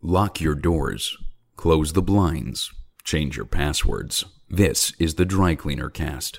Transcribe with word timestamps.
Lock 0.00 0.40
your 0.40 0.54
doors, 0.54 1.16
close 1.56 1.92
the 1.92 2.00
blinds, 2.00 2.72
change 3.02 3.36
your 3.36 3.46
passwords. 3.46 4.24
This 4.48 4.92
is 5.00 5.16
the 5.16 5.24
Dry 5.24 5.56
Cleaner 5.56 5.90
Cast. 5.90 6.38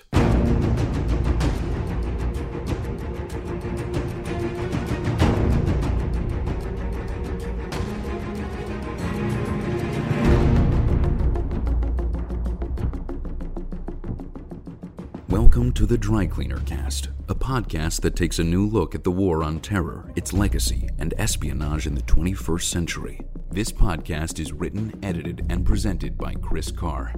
Welcome 15.69 15.85
to 15.85 15.93
the 15.93 15.99
Dry 15.99 16.25
Cleaner 16.25 16.61
Cast, 16.61 17.09
a 17.27 17.35
podcast 17.35 18.01
that 18.01 18.15
takes 18.15 18.39
a 18.39 18.43
new 18.43 18.65
look 18.65 18.95
at 18.95 19.03
the 19.03 19.11
war 19.11 19.43
on 19.43 19.59
terror, 19.59 20.11
its 20.15 20.33
legacy, 20.33 20.89
and 20.97 21.13
espionage 21.19 21.85
in 21.85 21.93
the 21.93 22.01
21st 22.01 22.63
century. 22.63 23.21
This 23.51 23.71
podcast 23.71 24.39
is 24.39 24.51
written, 24.51 24.97
edited, 25.03 25.45
and 25.47 25.63
presented 25.63 26.17
by 26.17 26.33
Chris 26.33 26.71
Carr. 26.71 27.13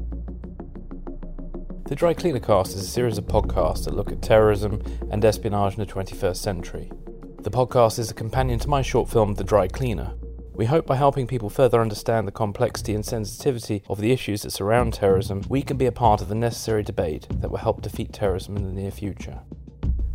The 1.85 1.95
Dry 1.95 2.13
Cleaner 2.13 2.41
Cast 2.41 2.76
is 2.76 2.81
a 2.81 2.88
series 2.88 3.17
of 3.17 3.23
podcasts 3.23 3.85
that 3.85 3.95
look 3.95 4.12
at 4.12 4.21
terrorism 4.21 4.81
and 5.09 5.23
espionage 5.23 5.76
in 5.76 5.79
the 5.79 5.85
21st 5.85 6.35
century. 6.35 6.91
The 7.40 7.52
podcast 7.52 7.99
is 7.99 8.12
a 8.12 8.13
companion 8.13 8.59
to 8.59 8.68
my 8.68 8.81
short 8.81 9.09
film, 9.09 9.35
The 9.35 9.45
Dry 9.45 9.70
Cleaner. 9.70 10.12
We 10.61 10.67
hope 10.67 10.85
by 10.85 10.95
helping 10.95 11.25
people 11.25 11.49
further 11.49 11.81
understand 11.81 12.27
the 12.27 12.31
complexity 12.31 12.93
and 12.93 13.03
sensitivity 13.03 13.81
of 13.89 13.99
the 13.99 14.11
issues 14.11 14.43
that 14.43 14.51
surround 14.51 14.93
terrorism, 14.93 15.41
we 15.49 15.63
can 15.63 15.75
be 15.75 15.87
a 15.87 15.91
part 15.91 16.21
of 16.21 16.29
the 16.29 16.35
necessary 16.35 16.84
debate 16.84 17.25
that 17.31 17.49
will 17.49 17.57
help 17.57 17.81
defeat 17.81 18.13
terrorism 18.13 18.57
in 18.57 18.67
the 18.67 18.71
near 18.71 18.91
future. 18.91 19.39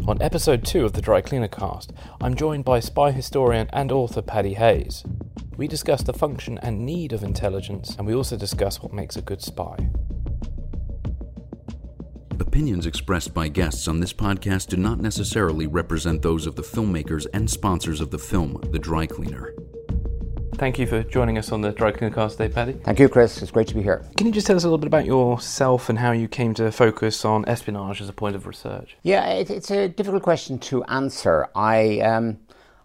On 0.06 0.22
episode 0.22 0.64
2 0.64 0.84
of 0.84 0.92
the 0.92 1.00
Dry 1.00 1.20
Cleaner 1.20 1.48
Cast, 1.48 1.92
I'm 2.20 2.36
joined 2.36 2.64
by 2.64 2.78
spy 2.78 3.10
historian 3.10 3.68
and 3.72 3.90
author 3.90 4.22
Paddy 4.22 4.54
Hayes. 4.54 5.02
We 5.56 5.66
discuss 5.66 6.04
the 6.04 6.12
function 6.12 6.58
and 6.58 6.86
need 6.86 7.12
of 7.12 7.24
intelligence, 7.24 7.96
and 7.96 8.06
we 8.06 8.14
also 8.14 8.36
discuss 8.36 8.80
what 8.80 8.92
makes 8.92 9.16
a 9.16 9.22
good 9.22 9.42
spy. 9.42 9.76
Opinions 12.38 12.86
expressed 12.86 13.34
by 13.34 13.48
guests 13.48 13.88
on 13.88 13.98
this 13.98 14.12
podcast 14.12 14.68
do 14.68 14.76
not 14.76 15.00
necessarily 15.00 15.66
represent 15.66 16.22
those 16.22 16.46
of 16.46 16.54
the 16.54 16.62
filmmakers 16.62 17.26
and 17.34 17.50
sponsors 17.50 18.00
of 18.00 18.12
the 18.12 18.18
film, 18.20 18.60
The 18.70 18.78
Dry 18.78 19.06
Cleaner. 19.06 19.52
Thank 20.58 20.78
you 20.78 20.86
for 20.86 21.02
joining 21.02 21.36
us 21.36 21.52
on 21.52 21.60
the 21.60 21.70
Dry 21.70 21.92
Cleaner 21.92 22.14
Cast 22.14 22.38
today, 22.38 22.50
Paddy. 22.52 22.72
Thank 22.72 22.98
you, 22.98 23.10
Chris. 23.10 23.42
It's 23.42 23.50
great 23.50 23.68
to 23.68 23.74
be 23.74 23.82
here. 23.82 24.02
Can 24.16 24.26
you 24.26 24.32
just 24.32 24.46
tell 24.46 24.56
us 24.56 24.64
a 24.64 24.66
little 24.66 24.78
bit 24.78 24.86
about 24.86 25.04
yourself 25.04 25.90
and 25.90 25.98
how 25.98 26.12
you 26.12 26.28
came 26.28 26.54
to 26.54 26.72
focus 26.72 27.26
on 27.26 27.44
espionage 27.46 28.00
as 28.00 28.08
a 28.08 28.14
point 28.14 28.36
of 28.36 28.46
research? 28.46 28.96
Yeah, 29.02 29.26
it, 29.28 29.50
it's 29.50 29.70
a 29.70 29.88
difficult 29.88 30.22
question 30.22 30.58
to 30.60 30.82
answer. 30.84 31.46
I 31.54 32.00
um, 32.00 32.38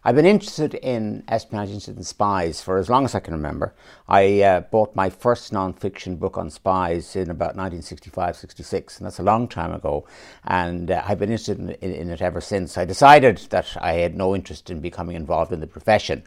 I've 0.04 0.16
been 0.16 0.26
interested 0.26 0.74
in 0.74 1.24
espionage, 1.28 1.88
in 1.88 2.02
spies 2.02 2.60
for 2.60 2.80
as 2.80 2.90
long 2.90 3.06
as 3.06 3.14
I 3.14 3.20
can 3.20 3.36
remember. 3.36 3.76
I 4.10 4.42
uh, 4.42 4.62
bought 4.62 4.96
my 4.96 5.12
first 5.12 5.54
non-fiction 5.54 6.16
book 6.16 6.40
on 6.40 6.50
spies 6.50 7.16
in 7.16 7.30
about 7.30 7.56
1965, 7.56 8.36
66, 8.36 8.98
and 8.98 9.06
that's 9.06 9.20
a 9.20 9.24
long 9.24 9.48
time 9.48 9.72
ago. 9.72 10.08
And 10.44 10.90
uh, 10.90 11.04
I've 11.06 11.20
been 11.20 11.30
interested 11.30 11.60
in, 11.60 11.70
in, 11.82 11.94
in, 11.94 12.10
it 12.10 12.20
ever 12.20 12.42
since. 12.42 12.80
I 12.80 12.86
decided 12.86 13.38
that 13.52 13.78
I 13.80 13.94
had 13.94 14.16
no 14.16 14.36
interest 14.36 14.72
in 14.72 14.80
becoming 14.80 15.16
involved 15.16 15.54
in 15.54 15.60
the 15.60 15.68
profession, 15.68 16.24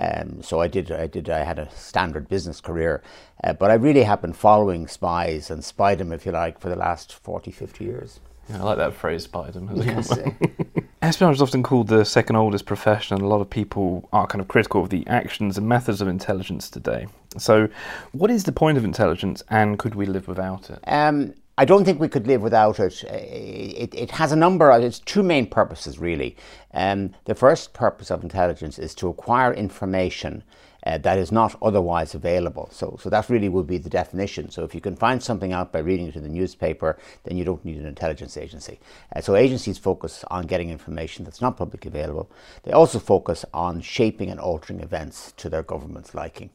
um, 0.00 0.42
so 0.42 0.62
I 0.62 0.68
did. 0.68 0.90
I 0.90 1.06
did. 1.06 1.28
I 1.28 1.44
had 1.44 1.58
a 1.58 1.70
standard 1.72 2.30
business 2.30 2.62
career, 2.62 3.02
uh, 3.44 3.52
but 3.52 3.70
I 3.70 3.74
really 3.74 4.04
have 4.04 4.22
been 4.22 4.32
following 4.32 4.88
spies 4.88 5.50
and 5.50 5.62
spiedom, 5.62 6.14
if 6.14 6.24
you 6.24 6.32
like, 6.32 6.58
for 6.58 6.70
the 6.70 6.76
last 6.76 7.12
40, 7.12 7.50
50 7.50 7.84
years. 7.84 8.20
Yeah, 8.48 8.60
I 8.60 8.64
like 8.64 8.78
that 8.78 8.94
phrase, 8.94 9.24
spiedom. 9.24 9.70
Yes. 9.74 10.16
Espionage 11.02 11.36
is 11.36 11.42
often 11.42 11.62
called 11.62 11.88
the 11.88 12.04
second 12.04 12.36
oldest 12.36 12.66
profession, 12.66 13.16
and 13.16 13.24
a 13.24 13.28
lot 13.28 13.40
of 13.40 13.48
people 13.48 14.08
are 14.12 14.26
kind 14.26 14.40
of 14.40 14.48
critical 14.48 14.82
of 14.82 14.90
the 14.90 15.06
actions 15.06 15.56
and 15.56 15.68
methods 15.68 16.00
of 16.00 16.08
intelligence 16.08 16.68
today. 16.68 17.06
So, 17.36 17.68
what 18.12 18.30
is 18.30 18.44
the 18.44 18.52
point 18.52 18.78
of 18.78 18.84
intelligence, 18.84 19.42
and 19.48 19.78
could 19.78 19.94
we 19.94 20.06
live 20.06 20.26
without 20.26 20.70
it? 20.70 20.80
Um, 20.86 21.34
I 21.58 21.64
don't 21.64 21.84
think 21.84 22.00
we 22.00 22.08
could 22.08 22.28
live 22.28 22.40
without 22.40 22.78
it. 22.78 23.02
It, 23.02 23.92
it 23.92 24.10
has 24.12 24.30
a 24.30 24.36
number 24.36 24.70
of, 24.70 24.82
it's 24.82 25.00
two 25.00 25.24
main 25.24 25.46
purposes 25.46 25.98
really. 25.98 26.36
Um, 26.72 27.14
the 27.24 27.34
first 27.34 27.72
purpose 27.72 28.12
of 28.12 28.22
intelligence 28.22 28.78
is 28.78 28.94
to 28.96 29.08
acquire 29.08 29.52
information 29.52 30.44
uh, 30.86 30.98
that 30.98 31.18
is 31.18 31.32
not 31.32 31.56
otherwise 31.60 32.14
available. 32.14 32.68
So, 32.72 32.98
so 33.00 33.10
that 33.10 33.28
really 33.28 33.48
would 33.48 33.66
be 33.66 33.78
the 33.78 33.90
definition. 33.90 34.50
So 34.50 34.64
if 34.64 34.74
you 34.74 34.80
can 34.80 34.96
find 34.96 35.22
something 35.22 35.52
out 35.52 35.72
by 35.72 35.80
reading 35.80 36.06
it 36.06 36.16
in 36.16 36.22
the 36.22 36.28
newspaper, 36.28 36.98
then 37.24 37.36
you 37.36 37.44
don't 37.44 37.64
need 37.64 37.78
an 37.78 37.86
intelligence 37.86 38.36
agency. 38.36 38.78
Uh, 39.14 39.20
so 39.20 39.34
agencies 39.34 39.78
focus 39.78 40.24
on 40.30 40.46
getting 40.46 40.70
information 40.70 41.24
that's 41.24 41.40
not 41.40 41.56
publicly 41.56 41.88
available. 41.88 42.30
They 42.62 42.72
also 42.72 42.98
focus 42.98 43.44
on 43.52 43.80
shaping 43.80 44.30
and 44.30 44.40
altering 44.40 44.80
events 44.80 45.32
to 45.38 45.48
their 45.48 45.62
government's 45.62 46.14
liking. 46.14 46.50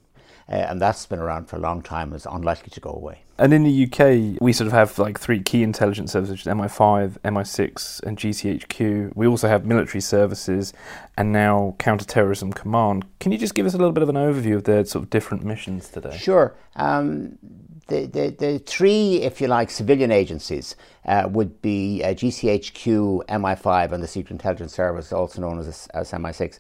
Uh, 0.49 0.55
and 0.55 0.81
that's 0.81 1.05
been 1.05 1.19
around 1.19 1.45
for 1.45 1.55
a 1.55 1.59
long 1.59 1.81
time 1.81 2.09
and 2.09 2.15
is 2.15 2.27
unlikely 2.29 2.69
to 2.71 2.79
go 2.79 2.91
away. 2.91 3.22
And 3.37 3.51
in 3.51 3.63
the 3.63 3.83
UK, 3.85 4.39
we 4.41 4.53
sort 4.53 4.67
of 4.67 4.73
have 4.73 4.99
like 4.99 5.19
three 5.19 5.41
key 5.41 5.63
intelligence 5.63 6.11
services 6.11 6.45
MI5, 6.45 7.19
MI6, 7.21 8.03
and 8.03 8.17
GCHQ. 8.17 9.15
We 9.15 9.25
also 9.25 9.47
have 9.47 9.65
military 9.65 10.01
services 10.01 10.71
and 11.17 11.31
now 11.31 11.75
counterterrorism 11.79 12.53
command. 12.53 13.05
Can 13.19 13.31
you 13.31 13.39
just 13.39 13.55
give 13.55 13.65
us 13.65 13.73
a 13.73 13.77
little 13.77 13.91
bit 13.91 14.03
of 14.03 14.09
an 14.09 14.15
overview 14.15 14.55
of 14.55 14.65
their 14.65 14.85
sort 14.85 15.03
of 15.03 15.09
different 15.09 15.43
missions 15.43 15.89
today? 15.89 16.15
Sure. 16.15 16.55
Um, 16.75 17.39
the, 17.87 18.05
the, 18.05 18.29
the 18.29 18.59
three, 18.59 19.21
if 19.21 19.41
you 19.41 19.47
like, 19.47 19.69
civilian 19.69 20.11
agencies 20.11 20.75
uh, 21.05 21.27
would 21.29 21.61
be 21.61 22.01
uh, 22.03 22.09
GCHQ, 22.09 23.25
MI5, 23.25 23.91
and 23.91 24.01
the 24.01 24.07
Secret 24.07 24.31
Intelligence 24.31 24.73
Service, 24.73 25.11
also 25.11 25.41
known 25.41 25.59
as, 25.59 25.87
as 25.93 26.11
MI6. 26.11 26.59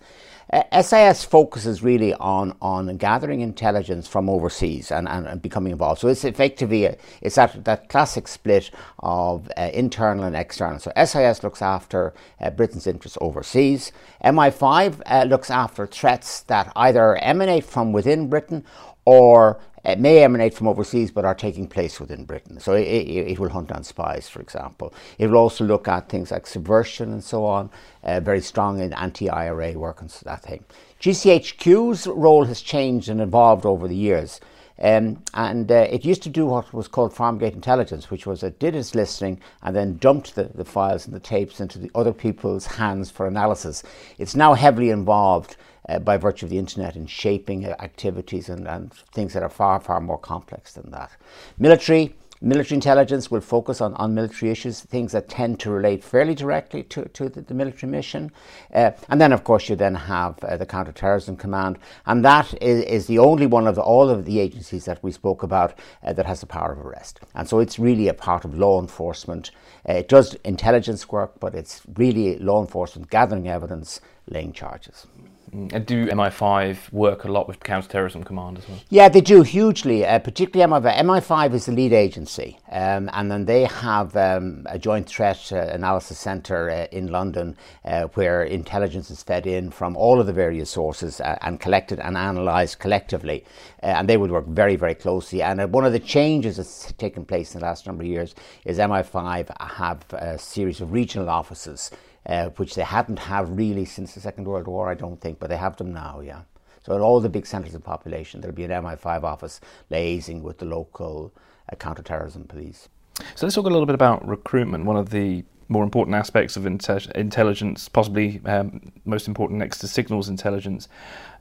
Uh, 0.51 0.81
SIS 0.81 1.23
focuses 1.23 1.81
really 1.81 2.13
on, 2.15 2.55
on 2.61 2.97
gathering 2.97 3.39
intelligence 3.39 4.07
from 4.07 4.29
overseas 4.29 4.91
and, 4.91 5.07
and, 5.07 5.25
and 5.25 5.41
becoming 5.41 5.71
involved. 5.71 6.01
So 6.01 6.09
it's 6.09 6.25
effectively 6.25 6.85
a, 6.85 6.97
it's 7.21 7.35
that, 7.35 7.63
that 7.63 7.87
classic 7.87 8.27
split 8.27 8.69
of 8.99 9.49
uh, 9.57 9.69
internal 9.73 10.25
and 10.25 10.35
external. 10.35 10.79
So 10.79 10.91
SIS 10.95 11.41
looks 11.41 11.61
after 11.61 12.13
uh, 12.41 12.49
Britain's 12.49 12.85
interests 12.85 13.17
overseas. 13.21 13.93
MI5 14.23 15.01
uh, 15.05 15.23
looks 15.23 15.49
after 15.49 15.87
threats 15.87 16.41
that 16.41 16.71
either 16.75 17.15
emanate 17.15 17.63
from 17.63 17.93
within 17.93 18.29
Britain 18.29 18.65
or 19.05 19.59
it 19.83 19.99
may 19.99 20.23
emanate 20.23 20.53
from 20.53 20.67
overseas 20.67 21.11
but 21.11 21.25
are 21.25 21.35
taking 21.35 21.67
place 21.67 21.99
within 21.99 22.25
Britain. 22.25 22.59
So 22.59 22.73
it, 22.73 22.87
it, 22.87 23.31
it, 23.31 23.39
will 23.39 23.49
hunt 23.49 23.69
down 23.69 23.83
spies, 23.83 24.29
for 24.29 24.39
example. 24.39 24.93
It 25.17 25.27
will 25.27 25.37
also 25.37 25.65
look 25.65 25.87
at 25.87 26.09
things 26.09 26.31
like 26.31 26.47
subversion 26.47 27.11
and 27.11 27.23
so 27.23 27.45
on, 27.45 27.69
uh, 28.03 28.19
very 28.19 28.41
strong 28.41 28.79
in 28.79 28.93
anti 28.93 29.29
IRA 29.29 29.73
work 29.73 30.01
and 30.01 30.09
that 30.09 30.43
thing. 30.43 30.63
GCHQ's 31.01 32.07
role 32.07 32.45
has 32.45 32.61
changed 32.61 33.09
and 33.09 33.19
evolved 33.19 33.65
over 33.65 33.87
the 33.87 33.95
years. 33.95 34.39
Um, 34.79 35.23
and 35.33 35.71
uh, 35.71 35.87
it 35.89 36.03
used 36.03 36.23
to 36.23 36.29
do 36.29 36.45
what 36.45 36.73
was 36.73 36.87
called 36.87 37.13
Farmgate 37.13 37.53
intelligence, 37.53 38.09
which 38.09 38.25
was 38.25 38.41
it 38.41 38.59
did 38.59 38.75
its 38.75 38.95
listening 38.95 39.39
and 39.61 39.75
then 39.75 39.97
dumped 39.97 40.35
the, 40.35 40.45
the 40.45 40.65
files 40.65 41.05
and 41.05 41.13
the 41.13 41.19
tapes 41.19 41.59
into 41.59 41.77
the 41.77 41.91
other 41.93 42.11
people's 42.11 42.65
hands 42.65 43.11
for 43.11 43.27
analysis. 43.27 43.83
It's 44.17 44.35
now 44.35 44.55
heavily 44.55 44.89
involved 44.89 45.57
uh, 45.89 45.99
by 45.99 46.17
virtue 46.17 46.45
of 46.45 46.49
the 46.49 46.57
internet 46.57 46.95
in 46.95 47.05
shaping 47.05 47.65
activities 47.65 48.49
and, 48.49 48.67
and 48.67 48.93
things 48.93 49.33
that 49.33 49.43
are 49.43 49.49
far, 49.49 49.79
far 49.79 49.99
more 49.99 50.17
complex 50.17 50.73
than 50.73 50.91
that. 50.91 51.11
Military, 51.57 52.15
Military 52.45 52.75
intelligence 52.75 53.31
will 53.31 53.39
focus 53.39 53.79
on, 53.79 53.93
on 53.93 54.13
military 54.13 54.51
issues, 54.51 54.81
things 54.81 55.13
that 55.13 55.29
tend 55.29 55.61
to 55.61 55.71
relate 55.71 56.03
fairly 56.03 56.35
directly 56.35 56.83
to, 56.83 57.05
to 57.05 57.29
the, 57.29 57.39
the 57.39 57.53
military 57.53 57.89
mission. 57.89 58.33
Uh, 58.73 58.91
and 59.07 59.21
then, 59.21 59.31
of 59.31 59.45
course, 59.45 59.69
you 59.69 59.77
then 59.77 59.95
have 59.95 60.37
uh, 60.43 60.57
the 60.57 60.65
Counterterrorism 60.65 61.37
Command, 61.37 61.79
and 62.05 62.25
that 62.25 62.53
is, 62.61 62.83
is, 62.83 63.07
the 63.07 63.17
only 63.17 63.45
one 63.45 63.65
of 63.65 63.75
the, 63.75 63.81
all 63.81 64.09
of 64.09 64.25
the 64.25 64.41
agencies 64.41 64.83
that 64.83 65.01
we 65.01 65.09
spoke 65.09 65.41
about 65.41 65.79
uh, 66.03 66.11
that 66.11 66.25
has 66.25 66.41
the 66.41 66.45
power 66.45 66.73
of 66.73 66.79
arrest. 66.79 67.21
And 67.33 67.47
so 67.47 67.59
it's 67.59 67.79
really 67.79 68.09
a 68.09 68.13
part 68.13 68.43
of 68.43 68.57
law 68.57 68.81
enforcement. 68.81 69.51
Uh, 69.87 69.93
it 69.93 70.09
does 70.09 70.33
intelligence 70.43 71.07
work, 71.07 71.39
but 71.39 71.55
it's 71.55 71.81
really 71.95 72.37
law 72.39 72.59
enforcement 72.59 73.09
gathering 73.09 73.47
evidence, 73.47 74.01
laying 74.27 74.51
charges. 74.51 75.07
And 75.53 75.85
do 75.85 76.07
MI5 76.07 76.91
work 76.91 77.25
a 77.25 77.31
lot 77.31 77.47
with 77.47 77.59
counterterrorism 77.59 78.23
command 78.23 78.57
as 78.57 78.67
well? 78.67 78.79
Yeah, 78.89 79.07
they 79.07 79.21
do 79.21 79.43
hugely, 79.43 80.03
uh, 80.03 80.17
particularly 80.17 80.71
MI5. 80.71 80.97
MI5 80.97 81.53
is 81.53 81.65
the 81.67 81.71
lead 81.71 81.93
agency, 81.93 82.57
um, 82.71 83.09
and 83.13 83.29
then 83.29 83.45
they 83.45 83.65
have 83.65 84.15
um, 84.15 84.65
a 84.67 84.79
joint 84.79 85.07
threat 85.07 85.51
uh, 85.51 85.57
analysis 85.57 86.17
centre 86.17 86.69
uh, 86.71 86.87
in 86.91 87.07
London 87.07 87.55
uh, 87.85 88.05
where 88.15 88.43
intelligence 88.43 89.11
is 89.11 89.21
fed 89.21 89.45
in 89.45 89.69
from 89.69 89.95
all 89.95 90.19
of 90.19 90.25
the 90.25 90.33
various 90.33 90.71
sources 90.71 91.21
uh, 91.21 91.37
and 91.41 91.59
collected 91.59 91.99
and 91.99 92.17
analysed 92.17 92.79
collectively. 92.79 93.45
Uh, 93.83 93.87
and 93.87 94.09
they 94.09 94.17
would 94.17 94.31
work 94.31 94.47
very, 94.47 94.75
very 94.75 94.95
closely. 94.95 95.43
And 95.43 95.71
one 95.71 95.85
of 95.85 95.91
the 95.91 95.99
changes 95.99 96.57
that's 96.57 96.91
taken 96.93 97.25
place 97.25 97.53
in 97.53 97.59
the 97.59 97.65
last 97.65 97.85
number 97.85 98.03
of 98.03 98.09
years 98.09 98.33
is 98.65 98.79
MI5 98.79 99.51
have 99.59 100.05
a 100.13 100.39
series 100.39 100.81
of 100.81 100.91
regional 100.91 101.29
offices 101.29 101.91
uh, 102.25 102.49
which 102.49 102.75
they 102.75 102.83
hadn't 102.83 103.19
have 103.19 103.49
really 103.49 103.85
since 103.85 104.13
the 104.13 104.19
Second 104.21 104.45
World 104.45 104.67
War, 104.67 104.89
I 104.89 104.93
don't 104.93 105.19
think, 105.19 105.39
but 105.39 105.49
they 105.49 105.57
have 105.57 105.77
them 105.77 105.93
now, 105.93 106.21
yeah. 106.21 106.41
So 106.85 106.95
in 106.95 107.01
all 107.01 107.19
the 107.19 107.29
big 107.29 107.45
centres 107.45 107.75
of 107.75 107.83
population, 107.83 108.41
there'll 108.41 108.55
be 108.55 108.65
an 108.65 108.71
MI5 108.71 109.23
office 109.23 109.61
liaising 109.89 110.41
with 110.41 110.57
the 110.57 110.65
local 110.65 111.33
uh, 111.71 111.75
counter-terrorism 111.75 112.45
police. 112.45 112.89
So 113.35 113.45
let's 113.45 113.55
talk 113.55 113.65
a 113.65 113.69
little 113.69 113.85
bit 113.85 113.95
about 113.95 114.27
recruitment. 114.27 114.85
One 114.85 114.97
of 114.97 115.09
the 115.11 115.45
more 115.69 115.83
important 115.83 116.15
aspects 116.15 116.57
of 116.57 116.63
inte- 116.63 117.11
intelligence, 117.11 117.87
possibly 117.87 118.41
um, 118.45 118.91
most 119.05 119.27
important 119.27 119.59
next 119.59 119.79
to 119.79 119.87
signals 119.87 120.27
intelligence, 120.27 120.89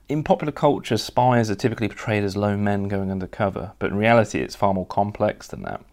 in 0.08 0.22
popular 0.22 0.52
culture, 0.52 0.96
spies 0.96 1.50
are 1.50 1.54
typically 1.54 1.88
portrayed 1.88 2.24
as 2.24 2.36
lone 2.36 2.62
men 2.62 2.88
going 2.88 3.10
undercover, 3.10 3.72
but 3.78 3.90
in 3.90 3.96
reality, 3.96 4.40
it's 4.40 4.56
far 4.56 4.74
more 4.74 4.86
complex 4.86 5.46
than 5.46 5.62
that. 5.62 5.84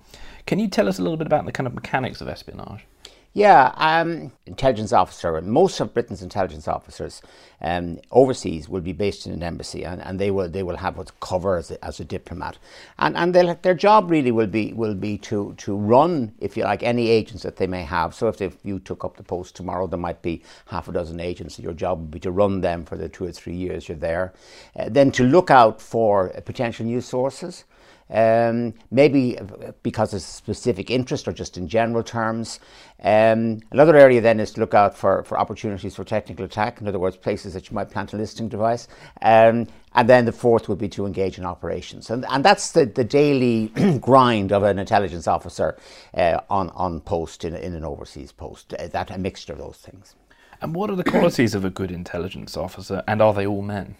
Can 0.45 0.59
you 0.59 0.67
tell 0.67 0.87
us 0.87 0.99
a 0.99 1.01
little 1.01 1.17
bit 1.17 1.27
about 1.27 1.45
the 1.45 1.51
kind 1.51 1.67
of 1.67 1.73
mechanics 1.73 2.21
of 2.21 2.27
espionage? 2.27 2.85
Yeah, 3.33 3.73
um, 3.77 4.31
intelligence 4.47 4.91
officer. 4.91 5.39
Most 5.41 5.79
of 5.79 5.93
Britain's 5.93 6.23
intelligence 6.23 6.67
officers 6.67 7.21
um, 7.61 7.99
overseas 8.09 8.67
will 8.67 8.81
be 8.81 8.91
based 8.91 9.27
in 9.27 9.33
an 9.33 9.43
embassy, 9.43 9.85
and, 9.85 10.01
and 10.01 10.19
they 10.19 10.31
will 10.31 10.49
they 10.49 10.63
will 10.63 10.77
have 10.77 10.97
what's 10.97 11.11
cover 11.19 11.55
as 11.57 11.69
a, 11.69 11.85
as 11.85 11.99
a 11.99 12.05
diplomat, 12.05 12.57
and 12.97 13.15
and 13.15 13.35
their 13.35 13.75
job 13.75 14.09
really 14.09 14.31
will 14.31 14.47
be 14.47 14.73
will 14.73 14.95
be 14.95 15.19
to 15.19 15.53
to 15.57 15.75
run, 15.75 16.33
if 16.39 16.57
you 16.57 16.63
like, 16.63 16.81
any 16.81 17.09
agents 17.09 17.43
that 17.43 17.57
they 17.57 17.67
may 17.67 17.83
have. 17.83 18.15
So 18.15 18.29
if, 18.29 18.41
if 18.41 18.57
you 18.63 18.79
took 18.79 19.05
up 19.05 19.15
the 19.15 19.23
post 19.23 19.55
tomorrow, 19.55 19.85
there 19.85 19.99
might 19.99 20.23
be 20.23 20.41
half 20.65 20.87
a 20.87 20.91
dozen 20.91 21.19
agents. 21.19 21.59
Your 21.59 21.73
job 21.73 21.99
would 21.99 22.11
be 22.11 22.19
to 22.21 22.31
run 22.31 22.61
them 22.61 22.83
for 22.83 22.97
the 22.97 23.09
two 23.09 23.25
or 23.25 23.31
three 23.31 23.55
years 23.55 23.87
you're 23.87 23.97
there, 23.97 24.33
uh, 24.75 24.89
then 24.89 25.11
to 25.11 25.23
look 25.23 25.51
out 25.51 25.79
for 25.79 26.29
potential 26.45 26.83
new 26.83 26.99
sources. 26.99 27.63
Um, 28.11 28.73
maybe 28.89 29.37
because 29.83 30.15
of 30.15 30.21
specific 30.21 30.89
interest 30.89 31.27
or 31.27 31.31
just 31.31 31.57
in 31.57 31.67
general 31.67 32.01
terms. 32.01 32.59
Um, 33.01 33.59
another 33.71 33.95
area 33.95 34.19
then 34.19 34.39
is 34.39 34.51
to 34.53 34.59
look 34.59 34.73
out 34.73 34.97
for, 34.97 35.23
for 35.23 35.39
opportunities 35.39 35.95
for 35.95 36.03
technical 36.03 36.43
attack, 36.43 36.81
in 36.81 36.87
other 36.87 36.97
words, 36.97 37.17
places 37.17 37.53
that 37.53 37.69
you 37.69 37.75
might 37.75 37.91
plant 37.91 38.13
a 38.13 38.17
listening 38.17 38.49
device. 38.49 38.87
Um, 39.21 39.67
and 39.93 40.09
then 40.09 40.25
the 40.25 40.31
fourth 40.31 40.67
would 40.69 40.79
be 40.79 40.89
to 40.89 41.05
engage 41.05 41.37
in 41.37 41.45
operations. 41.45 42.09
And, 42.09 42.25
and 42.29 42.43
that's 42.43 42.71
the, 42.71 42.85
the 42.85 43.03
daily 43.03 43.67
grind 44.01 44.51
of 44.51 44.63
an 44.63 44.79
intelligence 44.79 45.27
officer 45.27 45.77
uh, 46.13 46.39
on, 46.49 46.69
on 46.71 47.01
post 47.01 47.45
in, 47.45 47.55
in 47.55 47.73
an 47.73 47.85
overseas 47.85 48.31
post, 48.31 48.73
uh, 48.73 48.87
that 48.87 49.11
a 49.11 49.17
mixture 49.17 49.53
of 49.53 49.59
those 49.59 49.77
things. 49.77 50.15
And 50.61 50.75
what 50.75 50.89
are 50.89 50.95
the 50.95 51.03
qualities 51.03 51.55
of 51.55 51.63
a 51.63 51.69
good 51.69 51.91
intelligence 51.91 52.57
officer, 52.57 53.01
and 53.07 53.21
are 53.21 53.33
they 53.33 53.47
all 53.47 53.61
men? 53.61 53.95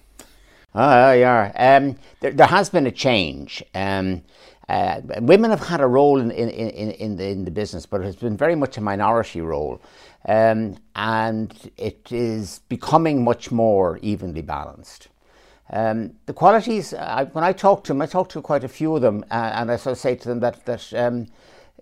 Oh, 0.75 1.11
yeah. 1.11 1.51
Um, 1.55 1.95
there, 2.19 2.31
there, 2.31 2.47
has 2.47 2.69
been 2.69 2.85
a 2.85 2.91
change. 2.91 3.63
Um, 3.73 4.23
uh, 4.67 5.01
women 5.19 5.49
have 5.49 5.67
had 5.67 5.81
a 5.81 5.87
role 5.87 6.19
in, 6.19 6.29
in, 6.29 6.49
in, 6.49 6.91
in, 6.91 7.15
the, 7.15 7.27
in 7.27 7.45
the 7.45 7.51
business, 7.51 7.87
but 7.87 8.01
it 8.01 8.05
has 8.05 8.15
been 8.15 8.37
very 8.37 8.55
much 8.55 8.77
a 8.77 8.81
minority 8.81 9.41
role. 9.41 9.81
Um, 10.27 10.77
and 10.95 11.71
it 11.77 12.11
is 12.11 12.59
becoming 12.69 13.23
much 13.23 13.51
more 13.51 13.97
evenly 14.03 14.43
balanced. 14.43 15.07
Um, 15.71 16.13
the 16.25 16.33
qualities, 16.33 16.93
I, 16.93 17.25
when 17.25 17.43
I 17.43 17.53
talk 17.53 17.83
to 17.85 17.93
them, 17.93 18.01
I 18.01 18.05
talk 18.05 18.29
to 18.29 18.41
quite 18.41 18.63
a 18.63 18.67
few 18.67 18.95
of 18.95 19.01
them, 19.01 19.23
uh, 19.31 19.51
and 19.53 19.71
I 19.71 19.75
sort 19.75 19.93
of 19.93 19.97
say 19.97 20.15
to 20.15 20.27
them 20.27 20.39
that, 20.41 20.65
that 20.65 20.93
um, 20.93 21.27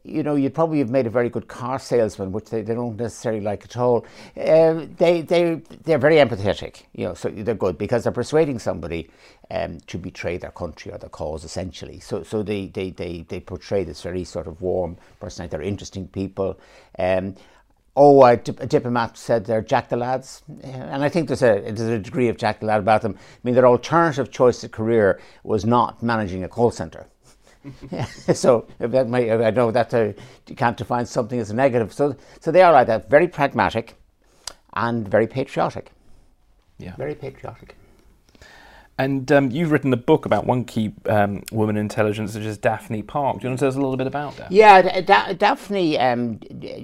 you 0.08 0.24
know, 0.24 0.36
you'd 0.36 0.54
probably 0.54 0.80
have 0.80 0.90
made 0.90 1.06
a 1.06 1.10
very 1.10 1.30
good 1.30 1.48
car 1.48 1.78
salesman, 1.80 2.32
which 2.32 2.50
they, 2.50 2.62
they 2.62 2.74
don't 2.74 2.96
necessarily 2.98 3.42
like 3.42 3.66
at 3.66 3.78
all. 3.78 4.06
Uh, 4.36 4.86
they, 4.98 5.22
they, 5.22 5.62
they're 5.84 5.98
very 5.98 6.16
empathetic, 6.16 6.84
you 6.94 7.06
know, 7.06 7.14
so 7.14 7.30
they're 7.30 7.56
good 7.56 7.78
because 7.78 8.04
they're 8.04 8.14
persuading 8.14 8.58
somebody 8.58 9.10
um, 9.52 9.80
to 9.88 9.98
betray 9.98 10.38
their 10.38 10.52
country 10.52 10.92
or 10.92 10.98
their 10.98 11.10
cause, 11.10 11.44
essentially. 11.44 12.00
So, 12.00 12.24
so 12.24 12.42
they, 12.42 12.68
they, 12.68 12.92
they, 12.92 13.26
they 13.28 13.40
portray 13.40 13.84
this 13.84 14.02
very 14.02 14.24
sort 14.24 14.48
of 14.48 14.62
warm 14.62 14.98
personality. 15.20 15.52
They're 15.58 15.68
interesting 15.68 16.08
people. 16.08 16.60
Um, 16.98 17.36
oh, 17.96 18.24
a, 18.24 18.34
a, 18.34 18.38
diplomat 18.38 19.18
said 19.18 19.46
they're 19.46 19.62
Jack 19.62 19.90
the 19.90 19.98
Lads. 19.98 20.44
And 20.64 21.04
I 21.04 21.10
think 21.10 21.28
there's 21.28 21.44
a, 21.44 21.60
there's 21.60 21.82
a 21.82 22.00
degree 22.00 22.30
of 22.30 22.38
Jack 22.38 22.62
the 22.62 22.68
Lad 22.68 22.80
about 22.80 23.02
them. 23.02 23.16
I 23.18 23.40
mean, 23.44 23.56
their 23.56 23.68
alternative 23.68 24.32
choice 24.32 24.64
of 24.64 24.72
career 24.72 25.20
was 25.44 25.66
not 25.66 26.02
managing 26.02 26.44
a 26.44 26.48
call 26.48 26.72
centre 26.72 27.08
so 28.34 28.68
that 28.80 29.08
might, 29.10 29.30
I 29.30 29.52
know 29.52 29.72
that 29.72 29.94
uh, 29.94 30.14
you 30.48 30.56
can't 30.56 30.78
define 30.78 31.06
something 31.06 31.40
as 31.40 31.50
a 31.50 31.56
negative. 31.56 31.94
So, 31.94 32.16
so 32.40 32.52
they 32.52 32.62
are 32.62 32.72
like 32.72 32.88
that, 32.88 33.10
very 33.10 33.28
pragmatic 33.28 33.96
and 34.74 35.08
very 35.08 35.28
patriotic. 35.28 35.92
Yeah, 36.78 36.96
very 36.96 37.16
patriotic. 37.16 37.76
And 39.00 39.32
um, 39.32 39.52
you've 39.52 39.72
written 39.72 39.94
a 39.94 39.98
book 39.98 40.26
about 40.26 40.48
one 40.48 40.66
key 40.66 40.92
um, 41.06 41.44
woman 41.52 41.78
in 41.78 41.82
intelligence, 41.82 42.34
which 42.34 42.44
is 42.44 42.58
Daphne 42.58 43.04
Park. 43.04 43.40
Do 43.40 43.44
you 43.44 43.50
want 43.50 43.60
to 43.60 43.64
tell 43.64 43.70
us 43.70 43.76
a 43.76 43.80
little 43.80 43.96
bit 43.96 44.08
about 44.08 44.36
that? 44.38 44.52
Yeah, 44.52 45.02
da- 45.02 45.34
Daphne 45.34 46.00
um, 46.00 46.40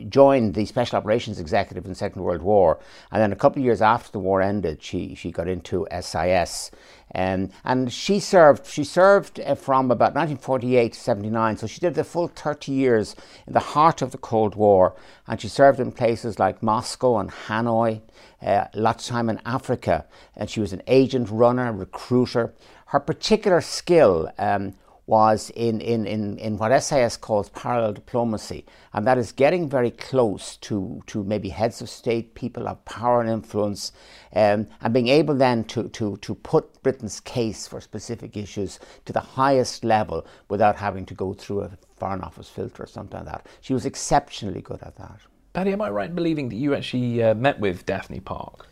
joined 0.09 0.53
the 0.53 0.65
Special 0.65 0.97
Operations 0.97 1.39
Executive 1.39 1.85
in 1.85 1.89
the 1.89 1.95
Second 1.95 2.21
World 2.21 2.43
War, 2.43 2.79
and 3.11 3.19
then 3.19 3.31
a 3.31 3.35
couple 3.35 3.61
of 3.61 3.65
years 3.65 3.81
after 3.81 4.11
the 4.11 4.19
war 4.19 4.43
ended, 4.43 4.83
she 4.83 5.15
she 5.15 5.31
got 5.31 5.47
into 5.47 5.87
SIS, 6.01 6.69
um, 7.15 7.49
and 7.63 7.91
she 7.91 8.19
served. 8.19 8.65
She 8.65 8.83
served 8.83 9.39
uh, 9.39 9.55
from 9.55 9.91
about 9.91 10.15
1948 10.15 10.93
to 10.93 10.99
79, 10.99 11.57
so 11.57 11.67
she 11.67 11.79
did 11.79 11.93
the 11.93 12.03
full 12.03 12.27
30 12.27 12.71
years 12.71 13.15
in 13.45 13.53
the 13.53 13.59
heart 13.59 14.01
of 14.01 14.11
the 14.11 14.17
Cold 14.17 14.55
War, 14.55 14.95
and 15.27 15.39
she 15.39 15.47
served 15.47 15.79
in 15.79 15.91
places 15.91 16.39
like 16.39 16.63
Moscow 16.63 17.19
and 17.19 17.29
Hanoi 17.29 18.01
uh, 18.41 18.65
lots 18.73 19.09
of 19.09 19.13
time 19.13 19.29
in 19.29 19.39
Africa, 19.45 20.05
and 20.35 20.49
she 20.49 20.59
was 20.59 20.73
an 20.73 20.81
agent, 20.87 21.29
runner, 21.29 21.71
recruiter. 21.71 22.53
Her 22.87 22.99
particular 22.99 23.61
skill 23.61 24.29
um, 24.37 24.73
was 25.05 25.51
in, 25.55 25.81
in, 25.81 26.05
in, 26.07 26.37
in 26.37 26.57
what 26.57 26.77
SIS 26.81 27.17
calls 27.17 27.49
parallel 27.49 27.93
diplomacy, 27.93 28.65
and 28.93 29.05
that 29.05 29.17
is 29.17 29.31
getting 29.31 29.69
very 29.69 29.91
close 29.91 30.57
to, 30.57 31.01
to 31.07 31.23
maybe 31.23 31.49
heads 31.49 31.81
of 31.81 31.89
state, 31.89 32.35
people 32.35 32.67
of 32.67 32.83
power 32.85 33.19
and 33.19 33.29
influence, 33.29 33.91
um, 34.35 34.67
and 34.81 34.93
being 34.93 35.09
able 35.09 35.35
then 35.35 35.63
to, 35.65 35.89
to, 35.89 36.17
to 36.17 36.35
put 36.35 36.81
Britain's 36.83 37.19
case 37.19 37.67
for 37.67 37.81
specific 37.81 38.37
issues 38.37 38.79
to 39.05 39.11
the 39.11 39.19
highest 39.19 39.83
level 39.83 40.25
without 40.47 40.77
having 40.77 41.05
to 41.05 41.13
go 41.13 41.33
through 41.33 41.61
a 41.61 41.71
Foreign 41.97 42.21
Office 42.21 42.49
filter 42.49 42.83
or 42.83 42.87
something 42.87 43.19
like 43.19 43.27
that. 43.27 43.47
She 43.61 43.73
was 43.73 43.85
exceptionally 43.85 44.61
good 44.61 44.81
at 44.81 44.95
that. 44.97 45.19
Paddy, 45.53 45.73
am 45.73 45.81
I 45.81 45.89
right 45.89 46.09
in 46.09 46.15
believing 46.15 46.49
that 46.49 46.55
you 46.55 46.73
actually 46.73 47.21
uh, 47.21 47.35
met 47.35 47.59
with 47.59 47.85
Daphne 47.85 48.21
Park? 48.21 48.67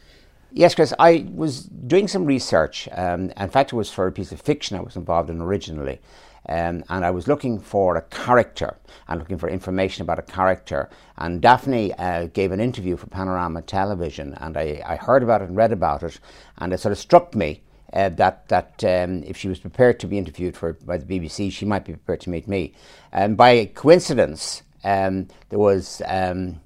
Yes, 0.54 0.76
Chris. 0.76 0.94
I 1.00 1.26
was 1.34 1.64
doing 1.64 2.10
some 2.10 2.26
research. 2.26 2.90
Um, 2.92 3.32
in 3.38 3.50
fact, 3.50 3.72
it 3.72 3.76
was 3.76 3.90
for 3.90 4.08
a 4.08 4.12
piece 4.12 4.34
of 4.34 4.42
fiction 4.42 4.78
I 4.78 4.82
was 4.82 4.98
involved 4.98 5.30
in 5.30 5.40
originally. 5.40 6.02
Um, 6.50 6.84
and 6.90 7.06
I 7.06 7.12
was 7.12 7.28
looking 7.28 7.60
for 7.60 7.96
a 7.96 8.02
character 8.02 8.78
and 9.08 9.20
looking 9.20 9.38
for 9.38 9.48
information 9.48 10.02
about 10.02 10.20
a 10.20 10.24
character. 10.24 10.90
And 11.18 11.42
Daphne 11.42 11.94
uh, 11.94 12.26
gave 12.28 12.52
an 12.52 12.60
interview 12.60 12.98
for 12.98 13.08
Panorama 13.08 13.62
Television, 13.62 14.34
and 14.42 14.58
I, 14.58 14.82
I, 14.86 14.96
heard 14.96 15.22
about 15.24 15.42
it 15.42 15.50
and 15.50 15.56
read 15.56 15.72
about 15.72 16.02
it, 16.04 16.20
and 16.58 16.74
it 16.74 16.80
sort 16.80 16.92
of 16.94 16.98
struck 16.98 17.36
me 17.36 17.62
uh, 17.94 18.10
that 18.10 18.48
that 18.50 18.84
um, 18.84 19.24
if 19.24 19.38
she 19.38 19.48
was 19.48 19.60
prepared 19.60 20.00
to 20.00 20.08
be 20.08 20.18
interviewed 20.18 20.58
for 20.58 20.74
by 20.74 20.98
the 20.98 21.06
BBC, 21.06 21.52
she 21.52 21.66
might 21.66 21.86
be 21.86 21.94
prepared 21.94 22.22
to 22.22 22.32
meet 22.32 22.48
me. 22.48 22.74
And 23.12 23.38
by 23.38 23.66
coincidence, 23.66 24.64
um, 24.84 25.28
there 25.50 25.60
was 25.60 26.02
um, 26.08 26.61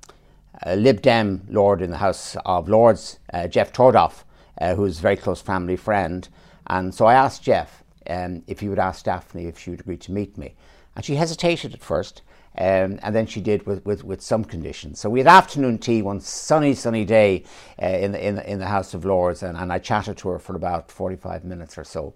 Lib 0.76 1.02
Dem 1.02 1.46
Lord 1.50 1.82
in 1.82 1.92
the 1.92 1.98
House 1.98 2.36
of 2.46 2.70
Lords, 2.70 3.20
uh, 3.34 3.48
Geoff 3.48 3.74
Tordoff, 3.74 4.24
uh, 4.60 4.76
who's 4.76 5.00
a 5.00 5.02
very 5.02 5.18
close 5.18 5.42
family 5.42 5.76
friend. 5.76 6.28
And 6.68 6.94
so 6.94 7.06
I 7.06 7.14
asked 7.14 7.44
Geoff 7.44 7.84
um, 8.08 8.44
if 8.48 8.60
he 8.60 8.70
would 8.70 8.80
ask 8.80 9.06
Daphne 9.06 9.46
if 9.46 9.60
she 9.60 9.72
would 9.72 9.82
agree 9.82 9.98
to 9.98 10.12
meet 10.12 10.38
me. 10.38 10.56
And 10.96 11.04
she 11.04 11.16
hesitated 11.16 11.74
at 11.74 11.84
first, 11.84 12.22
um, 12.58 13.00
and 13.04 13.14
then 13.14 13.26
she 13.26 13.42
did 13.42 13.66
with, 13.66 13.86
with, 13.86 14.04
with 14.06 14.22
some 14.22 14.46
conditions. 14.46 15.00
So 15.00 15.10
we 15.10 15.20
had 15.20 15.28
afternoon 15.28 15.78
tea 15.78 16.02
one 16.02 16.22
sunny, 16.22 16.74
sunny 16.74 17.04
day 17.04 17.44
uh, 17.82 17.88
in, 17.88 18.14
the, 18.14 18.26
in, 18.26 18.36
the, 18.36 18.50
in 18.50 18.60
the 18.60 18.68
House 18.68 18.94
of 18.94 19.04
Lords, 19.04 19.44
and, 19.44 19.58
and 19.58 19.74
I 19.74 19.80
chatted 19.80 20.18
to 20.20 20.30
her 20.30 20.40
for 20.40 20.56
about 20.56 20.90
45 20.90 21.44
minutes 21.44 21.78
or 21.78 21.84
so. 21.84 22.14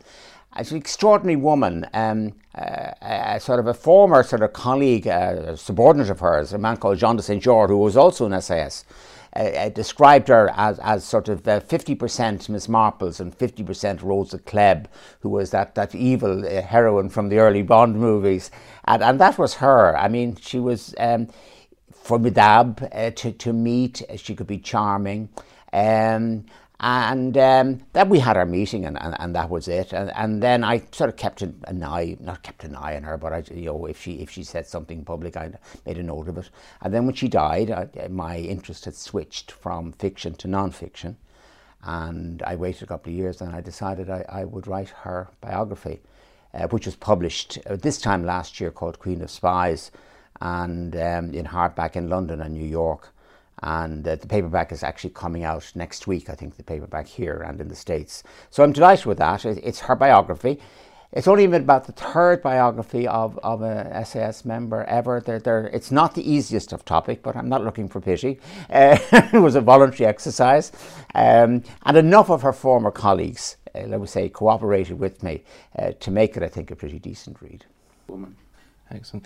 She's 0.58 0.72
an 0.72 0.78
extraordinary 0.78 1.36
woman, 1.36 1.86
um, 1.94 2.34
uh, 2.56 2.92
a, 3.02 3.40
sort 3.40 3.60
of 3.60 3.68
a 3.68 3.74
former 3.74 4.24
sort 4.24 4.42
of 4.42 4.52
colleague, 4.54 5.08
uh, 5.08 5.56
subordinate 5.56 6.10
of 6.10 6.20
hers, 6.20 6.54
a 6.54 6.58
man 6.58 6.78
called 6.78 6.98
Jean 6.98 7.16
de 7.16 7.22
Saint 7.22 7.42
George, 7.42 7.70
who 7.70 7.78
was 7.78 7.96
also 7.96 8.26
in 8.26 8.42
SAS. 8.42 8.84
Uh, 9.36 9.42
uh, 9.42 9.70
described 9.70 10.28
her 10.28 10.52
as, 10.56 10.80
as 10.80 11.04
sort 11.04 11.30
of 11.30 11.48
uh, 11.48 11.60
50% 11.60 12.50
Miss 12.50 12.66
Marples 12.66 13.20
and 13.20 13.38
50% 13.38 14.02
Rosa 14.02 14.40
Klebb, 14.40 14.88
who 15.20 15.30
was 15.30 15.52
that, 15.52 15.76
that 15.76 15.94
evil 15.94 16.44
uh, 16.44 16.64
heroine 16.64 17.10
from 17.10 17.30
the 17.30 17.38
early 17.38 17.62
Bond 17.62 17.96
movies. 17.96 18.50
And, 18.86 19.04
and 19.04 19.20
that 19.20 19.38
was 19.38 19.54
her. 19.56 19.96
I 19.96 20.08
mean, 20.08 20.36
she 20.36 20.58
was 20.58 20.96
um, 20.98 21.28
formidable 21.94 22.90
uh, 22.92 23.12
to, 23.12 23.32
to 23.32 23.54
meet, 23.54 24.02
she 24.16 24.34
could 24.34 24.48
be 24.48 24.58
charming. 24.58 25.30
Um, 25.72 26.46
and 26.82 27.38
um, 27.38 27.82
then 27.92 28.08
we 28.08 28.20
had 28.20 28.38
our 28.38 28.46
meeting, 28.46 28.86
and, 28.86 29.02
and, 29.02 29.14
and 29.20 29.36
that 29.36 29.50
was 29.50 29.68
it. 29.68 29.92
And, 29.92 30.12
and 30.16 30.42
then 30.42 30.64
I 30.64 30.84
sort 30.92 31.10
of 31.10 31.18
kept 31.18 31.42
an, 31.42 31.62
an, 31.68 31.84
eye, 31.84 32.16
not 32.22 32.42
kept 32.42 32.64
an 32.64 32.76
eye 32.76 32.96
on 32.96 33.04
her, 33.04 33.18
but 33.18 33.34
I, 33.34 33.44
you 33.54 33.66
know, 33.66 33.86
if 33.86 34.02
she 34.02 34.14
if 34.14 34.30
she 34.30 34.44
said 34.44 34.66
something 34.66 35.04
public, 35.04 35.36
I 35.36 35.52
made 35.86 35.98
a 35.98 36.04
note 36.04 36.30
of 36.30 36.38
it. 36.38 36.50
And 36.82 36.94
then 36.94 37.06
when 37.06 37.16
she 37.16 37.28
died, 37.28 37.70
I, 37.70 38.08
my 38.08 38.38
interest 38.38 38.86
had 38.86 38.96
switched 38.96 39.52
from 39.52 39.92
fiction 39.92 40.36
to 40.36 40.48
non-fiction, 40.48 41.18
and 41.84 42.42
I 42.44 42.56
waited 42.56 42.84
a 42.84 42.88
couple 42.88 43.12
of 43.12 43.18
years, 43.18 43.42
and 43.42 43.54
I 43.54 43.60
decided 43.60 44.10
I, 44.10 44.24
I 44.30 44.46
would 44.46 44.66
write 44.66 44.90
her 44.90 45.28
biography, 45.42 46.00
uh, 46.54 46.68
which 46.68 46.86
was 46.86 46.96
published 46.96 47.60
uh, 47.70 47.76
this 47.76 48.00
time 48.00 48.26
last 48.26 48.62
year, 48.62 48.72
called 48.72 49.00
Queen 49.00 49.22
of 49.22 49.30
Spies, 49.30 49.92
and 50.40 50.96
um, 50.96 51.34
in 51.34 51.48
hardback 51.48 51.98
in 51.98 52.08
London 52.08 52.40
and 52.40 52.54
New 52.54 52.66
York 52.66 53.14
and 53.64 54.08
uh, 54.08 54.16
the 54.16 54.28
paperback 54.28 54.72
is 54.72 54.84
actually 54.84 55.12
coming 55.12 55.44
out 55.44 55.72
next 55.76 56.08
week. 56.08 56.30
I 56.30 56.36
think 56.36 56.58
the 56.58 56.64
paperback 56.64 57.08
here 57.08 57.44
and 57.46 57.60
in 57.60 57.68
the 57.68 57.76
states. 57.76 58.24
So 58.50 58.64
I'm 58.64 58.72
delighted 58.72 59.06
with 59.06 59.18
that. 59.18 59.46
It's 59.46 59.80
her 59.82 59.96
biography. 59.96 60.60
It's 61.12 61.28
only 61.28 61.48
been 61.48 61.64
about 61.64 61.86
the 61.86 61.92
third 61.92 62.44
biography 62.44 63.08
of, 63.08 63.40
of 63.40 63.64
a 63.64 64.06
SAS 64.06 64.46
member 64.46 64.84
ever. 64.84 65.20
They're, 65.20 65.40
they're, 65.40 65.66
it's 65.68 65.92
not 65.92 66.14
the 66.14 66.32
easiest 66.32 66.72
of 66.72 66.86
topic, 66.86 67.24
but 67.24 67.36
I'm 67.36 67.50
not 67.50 67.64
looking 67.64 67.90
for 67.90 68.00
pity. 68.00 68.40
Uh, 68.70 69.00
it 69.12 69.42
was 69.42 69.56
a 69.56 69.62
voluntary 69.62 70.08
exercise. 70.08 70.72
Um, 71.16 71.64
and 71.84 71.98
enough 71.98 72.30
of 72.30 72.44
her 72.44 72.54
former 72.54 72.92
colleagues 72.92 73.58
uh, 73.76 73.86
let 73.88 74.00
me 74.00 74.08
say, 74.08 74.30
cooperated 74.30 75.00
with 75.00 75.22
me 75.24 75.44
uh, 75.78 75.92
to 76.00 76.12
make 76.12 76.38
it, 76.38 76.44
I 76.44 76.48
think, 76.48 76.72
a 76.72 76.76
pretty 76.76 77.00
decent 77.00 77.42
read. 77.42 77.66
Woman. 78.08 78.36
Excellent. 78.92 79.26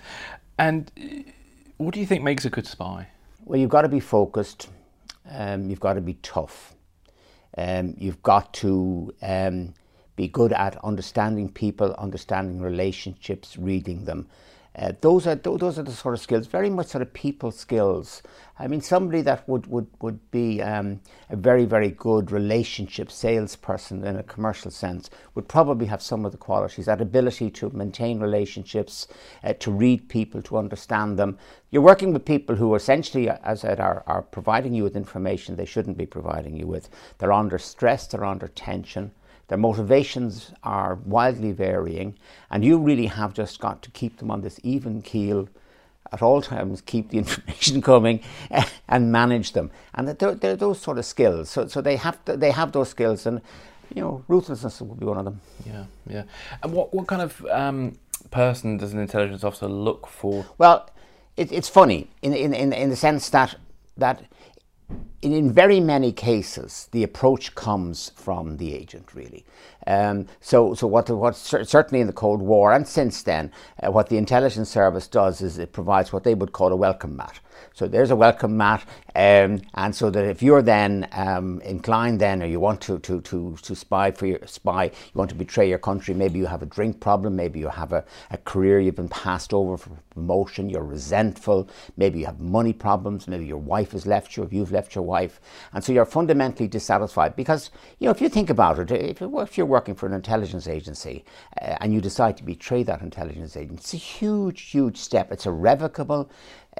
And 0.58 0.90
uh, 1.00 1.30
what 1.78 1.94
do 1.94 2.00
you 2.00 2.06
think 2.06 2.22
makes 2.22 2.44
a 2.44 2.50
good 2.50 2.66
spy? 2.66 3.08
Well, 3.46 3.60
you've 3.60 3.68
got 3.68 3.82
to 3.82 3.90
be 3.90 4.00
focused. 4.00 4.70
Um, 5.30 5.68
you've 5.68 5.80
got 5.80 5.94
to 5.94 6.00
be 6.00 6.14
tough. 6.14 6.74
Um, 7.58 7.94
you've 7.98 8.22
got 8.22 8.54
to 8.54 9.12
um, 9.20 9.74
be 10.16 10.28
good 10.28 10.54
at 10.54 10.82
understanding 10.82 11.50
people, 11.50 11.94
understanding 11.98 12.58
relationships, 12.58 13.58
reading 13.58 14.06
them. 14.06 14.28
Uh, 14.76 14.92
those 15.02 15.24
are 15.24 15.36
those 15.36 15.78
are 15.78 15.84
the 15.84 15.92
sort 15.92 16.14
of 16.14 16.20
skills, 16.20 16.48
very 16.48 16.68
much 16.68 16.88
sort 16.88 17.02
of 17.02 17.12
people 17.12 17.52
skills. 17.52 18.22
I 18.58 18.66
mean, 18.66 18.80
somebody 18.80 19.22
that 19.22 19.48
would 19.48 19.68
would 19.68 19.86
would 20.00 20.30
be 20.32 20.60
um, 20.62 21.00
a 21.30 21.36
very 21.36 21.64
very 21.64 21.90
good 21.90 22.32
relationship 22.32 23.12
salesperson 23.12 24.04
in 24.04 24.16
a 24.16 24.24
commercial 24.24 24.72
sense 24.72 25.10
would 25.36 25.46
probably 25.46 25.86
have 25.86 26.02
some 26.02 26.24
of 26.24 26.32
the 26.32 26.38
qualities: 26.38 26.86
that 26.86 27.00
ability 27.00 27.50
to 27.52 27.70
maintain 27.70 28.18
relationships, 28.18 29.06
uh, 29.44 29.52
to 29.60 29.70
read 29.70 30.08
people, 30.08 30.42
to 30.42 30.58
understand 30.58 31.20
them. 31.20 31.38
You're 31.70 31.82
working 31.82 32.12
with 32.12 32.24
people 32.24 32.56
who 32.56 32.74
essentially, 32.74 33.28
as 33.28 33.64
I 33.64 33.68
said, 33.68 33.80
are, 33.80 34.02
are 34.08 34.22
providing 34.22 34.74
you 34.74 34.82
with 34.82 34.96
information 34.96 35.54
they 35.54 35.64
shouldn't 35.64 35.96
be 35.96 36.06
providing 36.06 36.56
you 36.56 36.66
with. 36.66 36.88
They're 37.18 37.32
under 37.32 37.58
stress, 37.58 38.08
they're 38.08 38.24
under 38.24 38.48
tension. 38.48 39.12
Their 39.48 39.58
motivations 39.58 40.52
are 40.62 40.96
wildly 41.04 41.52
varying, 41.52 42.16
and 42.50 42.64
you 42.64 42.78
really 42.78 43.06
have 43.06 43.34
just 43.34 43.60
got 43.60 43.82
to 43.82 43.90
keep 43.90 44.18
them 44.18 44.30
on 44.30 44.40
this 44.40 44.58
even 44.62 45.02
keel 45.02 45.48
at 46.12 46.22
all 46.22 46.40
times, 46.40 46.80
keep 46.80 47.10
the 47.10 47.18
information 47.24 47.82
coming 47.82 48.20
and 48.88 49.12
manage 49.12 49.52
them. 49.52 49.70
And 49.94 50.08
they're, 50.08 50.34
they're 50.34 50.56
those 50.56 50.80
sort 50.80 50.98
of 50.98 51.04
skills. 51.04 51.50
So, 51.50 51.66
so 51.66 51.80
they, 51.80 51.96
have 51.96 52.24
to, 52.24 52.36
they 52.36 52.50
have 52.50 52.72
those 52.72 52.88
skills, 52.88 53.26
and 53.26 53.40
you 53.94 54.00
know, 54.00 54.24
ruthlessness 54.28 54.80
would 54.80 54.98
be 54.98 55.06
one 55.06 55.18
of 55.18 55.24
them. 55.24 55.40
Yeah, 55.66 55.84
yeah. 56.06 56.22
And 56.62 56.72
what, 56.72 56.94
what 56.94 57.06
kind 57.06 57.22
of 57.22 57.44
um, 57.46 57.98
person 58.30 58.76
does 58.76 58.92
an 58.92 58.98
intelligence 58.98 59.44
officer 59.44 59.68
look 59.68 60.06
for? 60.06 60.46
Well, 60.58 60.88
it, 61.36 61.52
it's 61.52 61.68
funny 61.68 62.10
in, 62.22 62.32
in, 62.32 62.54
in, 62.54 62.72
in 62.72 62.90
the 62.90 62.96
sense 62.96 63.28
that, 63.30 63.56
that 63.96 64.24
in, 65.24 65.52
very 65.52 65.80
many 65.80 66.12
cases, 66.12 66.88
the 66.92 67.02
approach 67.02 67.54
comes 67.54 68.10
from 68.14 68.58
the 68.58 68.74
agent, 68.74 69.14
really. 69.14 69.44
Um, 69.86 70.26
so, 70.40 70.74
so 70.74 70.86
what, 70.86 71.10
what 71.10 71.36
certainly 71.36 72.00
in 72.00 72.06
the 72.06 72.12
Cold 72.12 72.40
War 72.40 72.72
and 72.72 72.86
since 72.86 73.22
then, 73.22 73.50
uh, 73.82 73.90
what 73.90 74.08
the 74.08 74.16
intelligence 74.16 74.70
service 74.70 75.06
does 75.08 75.40
is 75.40 75.58
it 75.58 75.72
provides 75.72 76.12
what 76.12 76.24
they 76.24 76.34
would 76.34 76.52
call 76.52 76.72
a 76.72 76.76
welcome 76.76 77.16
mat. 77.16 77.40
So 77.72 77.88
there's 77.88 78.10
a 78.10 78.16
welcome 78.16 78.56
mat, 78.56 78.84
um, 79.14 79.60
and 79.74 79.94
so 79.94 80.10
that 80.10 80.24
if 80.24 80.42
you're 80.42 80.62
then 80.62 81.08
um, 81.12 81.60
inclined 81.62 82.20
then, 82.20 82.42
or 82.42 82.46
you 82.46 82.60
want 82.60 82.80
to, 82.82 82.98
to, 83.00 83.20
to, 83.22 83.56
to 83.62 83.74
spy 83.74 84.10
for 84.10 84.26
your 84.26 84.40
spy, 84.46 84.84
you 84.84 84.90
want 85.14 85.30
to 85.30 85.36
betray 85.36 85.68
your 85.68 85.78
country. 85.78 86.14
Maybe 86.14 86.38
you 86.38 86.46
have 86.46 86.62
a 86.62 86.66
drink 86.66 87.00
problem. 87.00 87.36
Maybe 87.36 87.58
you 87.58 87.68
have 87.68 87.92
a, 87.92 88.04
a 88.30 88.38
career 88.38 88.80
you've 88.80 88.96
been 88.96 89.08
passed 89.08 89.52
over 89.52 89.76
for 89.76 89.90
promotion. 90.10 90.68
You're 90.68 90.84
resentful. 90.84 91.68
Maybe 91.96 92.20
you 92.20 92.26
have 92.26 92.40
money 92.40 92.72
problems. 92.72 93.26
Maybe 93.26 93.46
your 93.46 93.58
wife 93.58 93.92
has 93.92 94.06
left 94.06 94.36
you. 94.36 94.42
If 94.44 94.52
you've 94.52 94.72
left 94.72 94.94
your 94.94 95.04
wife, 95.04 95.13
and 95.72 95.82
so 95.82 95.92
you're 95.92 96.04
fundamentally 96.04 96.68
dissatisfied 96.68 97.36
because 97.36 97.70
you 97.98 98.06
know 98.06 98.10
if 98.10 98.20
you 98.20 98.28
think 98.28 98.50
about 98.50 98.78
it, 98.78 98.90
if, 98.90 99.22
if 99.22 99.56
you're 99.56 99.66
working 99.66 99.94
for 99.94 100.06
an 100.06 100.12
intelligence 100.12 100.66
agency 100.66 101.24
uh, 101.60 101.76
and 101.80 101.92
you 101.94 102.00
decide 102.00 102.36
to 102.36 102.44
betray 102.44 102.82
that 102.82 103.00
intelligence 103.00 103.56
agency, 103.56 103.76
it's 103.76 103.94
a 103.94 103.98
huge, 103.98 104.60
huge 104.62 104.96
step. 104.96 105.32
It's 105.32 105.46
irrevocable. 105.46 106.30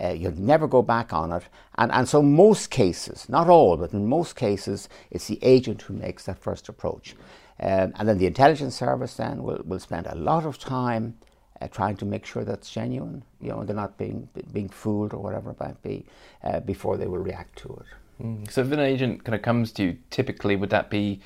Uh, 0.00 0.08
you'll 0.08 0.38
never 0.38 0.66
go 0.66 0.82
back 0.82 1.12
on 1.12 1.32
it. 1.32 1.44
And, 1.76 1.92
and 1.92 2.08
so, 2.08 2.20
most 2.20 2.70
cases, 2.70 3.28
not 3.28 3.48
all, 3.48 3.76
but 3.76 3.92
in 3.92 4.06
most 4.06 4.34
cases, 4.34 4.88
it's 5.10 5.28
the 5.28 5.38
agent 5.42 5.82
who 5.82 5.94
makes 5.94 6.24
that 6.24 6.38
first 6.38 6.68
approach. 6.68 7.14
Um, 7.60 7.92
and 7.96 8.08
then 8.08 8.18
the 8.18 8.26
intelligence 8.26 8.74
service 8.74 9.14
then 9.14 9.42
will, 9.42 9.62
will 9.64 9.78
spend 9.78 10.06
a 10.06 10.16
lot 10.16 10.44
of 10.44 10.58
time 10.58 11.16
uh, 11.60 11.68
trying 11.68 11.96
to 11.96 12.04
make 12.04 12.26
sure 12.26 12.44
that's 12.44 12.70
genuine. 12.70 13.22
You 13.40 13.50
know, 13.50 13.64
they're 13.64 13.76
not 13.76 13.96
being 13.96 14.28
being 14.52 14.68
fooled 14.68 15.14
or 15.14 15.22
whatever 15.22 15.52
it 15.52 15.60
might 15.60 15.80
be 15.82 16.04
uh, 16.42 16.60
before 16.60 16.96
they 16.96 17.06
will 17.06 17.18
react 17.18 17.56
to 17.58 17.68
it. 17.80 17.86
Mm. 18.22 18.50
So, 18.50 18.60
if 18.60 18.70
an 18.72 18.80
agent 18.80 19.24
kind 19.24 19.34
of 19.34 19.42
comes 19.42 19.72
to 19.72 19.82
you, 19.82 19.98
typically 20.10 20.56
would 20.56 20.70
that 20.70 20.90
be 20.90 21.20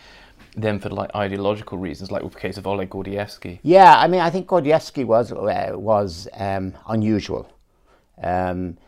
then 0.57 0.79
for 0.79 0.89
like 0.89 1.15
ideological 1.15 1.79
reasons, 1.79 2.11
like 2.11 2.23
with 2.23 2.33
the 2.33 2.41
case 2.41 2.57
of 2.57 2.67
Oleg 2.67 2.91
Gordievsky? 2.91 3.61
Yeah, 3.63 3.99
I 3.99 4.09
mean, 4.09 4.21
I 4.21 4.31
think 4.31 4.47
Gordievsky 4.47 5.05
was 5.05 5.33
uh, 5.33 5.73
was 5.75 6.29
um, 6.35 6.75
unusual. 6.89 7.51
Um, 8.23 8.79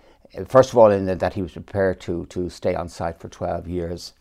first 0.46 0.72
of 0.72 0.78
all, 0.78 0.90
in 0.90 1.06
that 1.06 1.34
he 1.34 1.42
was 1.42 1.52
prepared 1.52 2.00
to, 2.02 2.26
to 2.26 2.48
stay 2.48 2.74
on 2.74 2.88
site 2.88 3.20
for 3.20 3.28
12 3.28 3.68
years. 3.68 4.12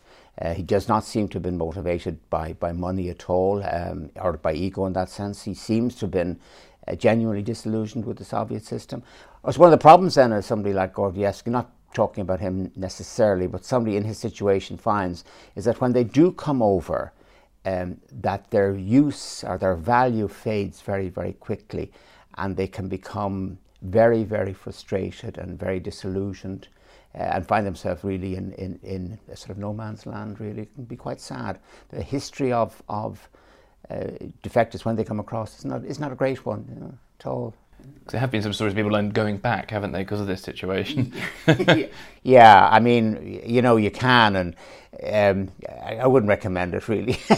Uh, 0.41 0.53
he 0.53 0.63
does 0.63 0.87
not 0.87 1.03
seem 1.03 1.27
to 1.27 1.35
have 1.35 1.43
been 1.43 1.57
motivated 1.57 2.17
by, 2.29 2.53
by 2.53 2.71
money 2.71 3.09
at 3.09 3.29
all 3.29 3.61
um, 3.63 4.09
or 4.15 4.33
by 4.33 4.53
ego 4.53 4.85
in 4.85 4.93
that 4.93 5.09
sense. 5.09 5.43
He 5.43 5.53
seems 5.53 5.95
to 5.95 6.01
have 6.01 6.11
been 6.11 6.39
uh, 6.87 6.95
genuinely 6.95 7.41
disillusioned 7.41 8.05
with 8.05 8.17
the 8.17 8.25
Soviet 8.25 8.65
system. 8.65 9.03
It's 9.45 9.57
one 9.57 9.67
of 9.67 9.71
the 9.71 9.81
problems 9.81 10.15
then 10.15 10.31
of 10.31 10.45
somebody 10.45 10.73
like 10.73 10.93
Gordievsky, 10.93 11.47
not 11.47 11.69
talking 11.93 12.21
about 12.21 12.39
him 12.39 12.71
necessarily, 12.75 13.47
but 13.47 13.65
somebody 13.65 13.97
in 13.97 14.03
his 14.03 14.17
situation 14.17 14.77
finds 14.77 15.23
is 15.55 15.65
that 15.65 15.81
when 15.81 15.93
they 15.93 16.03
do 16.03 16.31
come 16.31 16.61
over, 16.61 17.11
um, 17.65 17.97
that 18.11 18.49
their 18.51 18.73
use 18.75 19.43
or 19.43 19.57
their 19.57 19.75
value 19.75 20.27
fades 20.27 20.81
very, 20.81 21.09
very 21.09 21.33
quickly 21.33 21.91
and 22.37 22.55
they 22.55 22.67
can 22.67 22.87
become 22.87 23.57
very, 23.81 24.23
very 24.23 24.53
frustrated 24.53 25.37
and 25.37 25.59
very 25.59 25.79
disillusioned 25.79 26.67
uh, 27.15 27.17
and 27.17 27.47
find 27.47 27.65
themselves 27.65 28.03
really 28.03 28.35
in, 28.35 28.53
in, 28.53 28.79
in 28.83 29.19
a 29.31 29.35
sort 29.35 29.51
of 29.51 29.57
no 29.57 29.73
man's 29.73 30.05
land, 30.05 30.39
really. 30.39 30.63
It 30.63 30.75
can 30.75 30.85
be 30.85 30.95
quite 30.95 31.19
sad. 31.19 31.59
The 31.89 32.03
history 32.03 32.51
of, 32.51 32.81
of 32.87 33.27
uh, 33.89 33.95
defectors 34.43 34.85
when 34.85 34.95
they 34.95 35.03
come 35.03 35.19
across 35.19 35.59
is 35.59 35.65
not, 35.65 35.83
is 35.85 35.99
not 35.99 36.11
a 36.11 36.15
great 36.15 36.45
one 36.45 36.65
you 36.73 36.79
know, 36.79 36.93
at 37.19 37.25
all. 37.25 37.55
There 38.09 38.19
have 38.19 38.31
been 38.31 38.41
some 38.41 38.53
stories 38.53 38.73
of 38.73 38.77
people 38.77 39.09
going 39.11 39.37
back, 39.37 39.69
haven't 39.69 39.91
they, 39.91 39.99
because 39.99 40.19
of 40.19 40.27
this 40.27 40.41
situation? 40.41 41.13
yeah, 42.23 42.67
I 42.71 42.79
mean, 42.79 43.41
you 43.45 43.61
know, 43.61 43.75
you 43.75 43.91
can, 43.91 44.35
and 44.35 44.55
um, 45.03 45.49
I, 45.67 45.97
I, 45.97 46.07
wouldn't 46.07 46.27
recommend 46.29 46.73
it 46.73 46.87
really. 46.87 47.13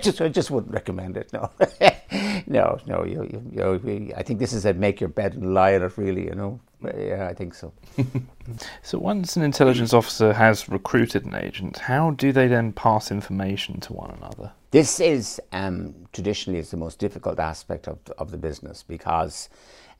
just, 0.00 0.20
I 0.20 0.28
just 0.28 0.50
wouldn't 0.50 0.72
recommend 0.72 1.16
it. 1.16 1.32
No, 1.32 1.50
no, 2.46 2.78
no. 2.86 3.04
You, 3.04 3.22
you, 3.22 3.42
you 3.52 3.56
know, 3.56 4.14
I 4.16 4.22
think 4.22 4.38
this 4.40 4.52
is 4.52 4.66
a 4.66 4.74
make 4.74 5.00
your 5.00 5.08
bed 5.08 5.34
and 5.34 5.54
lie 5.54 5.72
in 5.72 5.82
it. 5.82 5.96
Really, 5.96 6.24
you 6.24 6.34
know. 6.34 6.60
Yeah, 6.82 7.28
I 7.30 7.32
think 7.32 7.54
so. 7.54 7.72
so 8.82 8.98
once 8.98 9.36
an 9.36 9.42
intelligence 9.42 9.94
officer 9.94 10.32
has 10.32 10.68
recruited 10.68 11.24
an 11.24 11.34
agent, 11.34 11.78
how 11.78 12.10
do 12.10 12.32
they 12.32 12.48
then 12.48 12.72
pass 12.72 13.10
information 13.10 13.80
to 13.80 13.92
one 13.92 14.10
another? 14.10 14.52
This 14.72 15.00
is 15.00 15.40
um, 15.52 15.94
traditionally 16.12 16.58
is 16.58 16.70
the 16.70 16.76
most 16.76 16.98
difficult 16.98 17.38
aspect 17.38 17.88
of 17.88 17.98
of 18.18 18.30
the 18.30 18.38
business 18.38 18.82
because. 18.82 19.48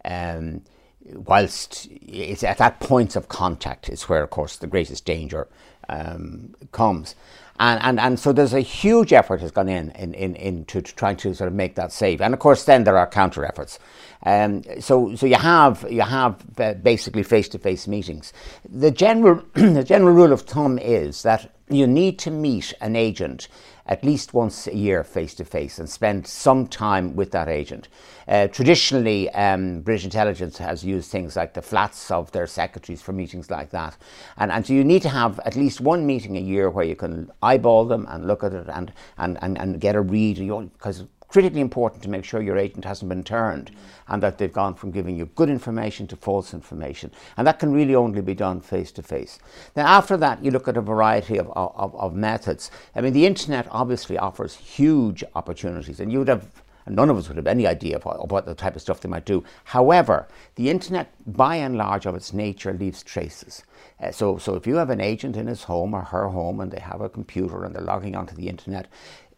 Um, 0.04 0.62
whilst 1.04 1.88
it's 1.90 2.42
at 2.42 2.58
that 2.58 2.80
point 2.80 3.16
of 3.16 3.28
contact 3.28 3.88
is 3.88 4.08
where, 4.08 4.22
of 4.22 4.30
course, 4.30 4.56
the 4.56 4.66
greatest 4.66 5.04
danger 5.04 5.48
um, 5.88 6.54
comes. 6.72 7.14
And, 7.58 7.80
and, 7.82 8.00
and 8.00 8.18
so 8.18 8.32
there's 8.32 8.52
a 8.52 8.60
huge 8.60 9.12
effort 9.12 9.40
has 9.40 9.50
gone 9.50 9.68
in, 9.68 9.90
in, 9.92 10.12
in, 10.14 10.36
into 10.36 10.82
trying 10.82 11.16
to 11.18 11.34
sort 11.34 11.48
of 11.48 11.54
make 11.54 11.74
that 11.76 11.90
safe. 11.90 12.20
And 12.20 12.34
of 12.34 12.40
course, 12.40 12.64
then 12.64 12.84
there 12.84 12.98
are 12.98 13.06
counter 13.06 13.44
efforts. 13.46 13.78
Um, 14.24 14.62
so, 14.80 15.14
so 15.14 15.26
you 15.26 15.36
have, 15.36 15.86
you 15.90 16.02
have 16.02 16.44
uh, 16.58 16.74
basically 16.74 17.22
face 17.22 17.48
to 17.50 17.58
face 17.58 17.86
meetings. 17.86 18.32
The 18.68 18.90
general, 18.90 19.42
the 19.54 19.84
general 19.84 20.14
rule 20.14 20.32
of 20.32 20.42
thumb 20.42 20.78
is 20.78 21.22
that 21.22 21.52
you 21.68 21.86
need 21.86 22.18
to 22.20 22.30
meet 22.30 22.74
an 22.80 22.94
agent 22.94 23.48
at 23.86 24.04
least 24.04 24.34
once 24.34 24.66
a 24.66 24.74
year 24.74 25.04
face 25.04 25.34
to 25.34 25.44
face 25.44 25.78
and 25.78 25.88
spend 25.88 26.26
some 26.26 26.66
time 26.66 27.14
with 27.14 27.30
that 27.30 27.48
agent. 27.48 27.88
Uh, 28.28 28.48
traditionally, 28.48 29.30
um, 29.30 29.80
British 29.82 30.04
intelligence 30.04 30.58
has 30.58 30.84
used 30.84 31.10
things 31.10 31.36
like 31.36 31.54
the 31.54 31.62
flats 31.62 32.10
of 32.10 32.30
their 32.32 32.46
secretaries 32.46 33.00
for 33.00 33.12
meetings 33.12 33.50
like 33.50 33.70
that. 33.70 33.96
And, 34.36 34.50
and 34.50 34.66
so 34.66 34.72
you 34.72 34.82
need 34.82 35.02
to 35.02 35.08
have 35.08 35.38
at 35.44 35.54
least 35.54 35.80
one 35.80 36.04
meeting 36.06 36.36
a 36.36 36.40
year 36.40 36.68
where 36.68 36.84
you 36.84 36.96
can 36.96 37.30
eyeball 37.42 37.84
them 37.84 38.06
and 38.08 38.26
look 38.26 38.42
at 38.42 38.52
it 38.52 38.66
and, 38.68 38.92
and, 39.18 39.38
and, 39.42 39.56
and 39.58 39.80
get 39.80 39.94
a 39.94 40.00
read 40.00 40.36
because 40.36 41.04
critically 41.28 41.60
important 41.60 42.02
to 42.02 42.08
make 42.08 42.24
sure 42.24 42.40
your 42.40 42.56
agent 42.56 42.84
hasn't 42.84 43.08
been 43.08 43.24
turned 43.24 43.70
and 44.08 44.22
that 44.22 44.38
they've 44.38 44.52
gone 44.52 44.74
from 44.74 44.90
giving 44.90 45.16
you 45.16 45.26
good 45.34 45.50
information 45.50 46.06
to 46.06 46.16
false 46.16 46.54
information. 46.54 47.10
And 47.36 47.46
that 47.46 47.58
can 47.58 47.72
really 47.72 47.94
only 47.94 48.20
be 48.20 48.34
done 48.34 48.60
face 48.60 48.92
to 48.92 49.02
face. 49.02 49.38
Then, 49.74 49.86
after 49.86 50.16
that, 50.18 50.44
you 50.44 50.50
look 50.50 50.68
at 50.68 50.76
a 50.76 50.82
variety 50.82 51.38
of, 51.38 51.50
of, 51.56 51.94
of 51.94 52.14
methods. 52.14 52.70
I 52.94 53.00
mean, 53.00 53.12
the 53.12 53.26
internet 53.26 53.66
obviously 53.70 54.18
offers 54.18 54.54
huge 54.54 55.24
opportunities, 55.34 56.00
and 56.00 56.12
you 56.12 56.18
would 56.18 56.28
have 56.28 56.46
none 56.88 57.10
of 57.10 57.16
us 57.16 57.28
would 57.28 57.36
have 57.36 57.46
any 57.46 57.66
idea 57.66 57.96
of 57.98 58.30
what, 58.30 58.46
the 58.46 58.54
type 58.54 58.76
of 58.76 58.82
stuff 58.82 59.00
they 59.00 59.08
might 59.08 59.24
do. 59.24 59.42
However, 59.64 60.28
the 60.54 60.70
internet, 60.70 61.12
by 61.26 61.56
and 61.56 61.76
large, 61.76 62.06
of 62.06 62.14
its 62.14 62.32
nature, 62.32 62.72
leaves 62.72 63.02
traces. 63.02 63.64
Uh, 64.00 64.10
so, 64.10 64.38
so 64.38 64.54
if 64.54 64.66
you 64.66 64.76
have 64.76 64.90
an 64.90 65.00
agent 65.00 65.36
in 65.36 65.46
his 65.46 65.64
home 65.64 65.94
or 65.94 66.02
her 66.02 66.28
home 66.28 66.60
and 66.60 66.70
they 66.70 66.80
have 66.80 67.00
a 67.00 67.08
computer 67.08 67.64
and 67.64 67.74
they're 67.74 67.82
logging 67.82 68.14
onto 68.14 68.34
the 68.34 68.48
internet, 68.48 68.86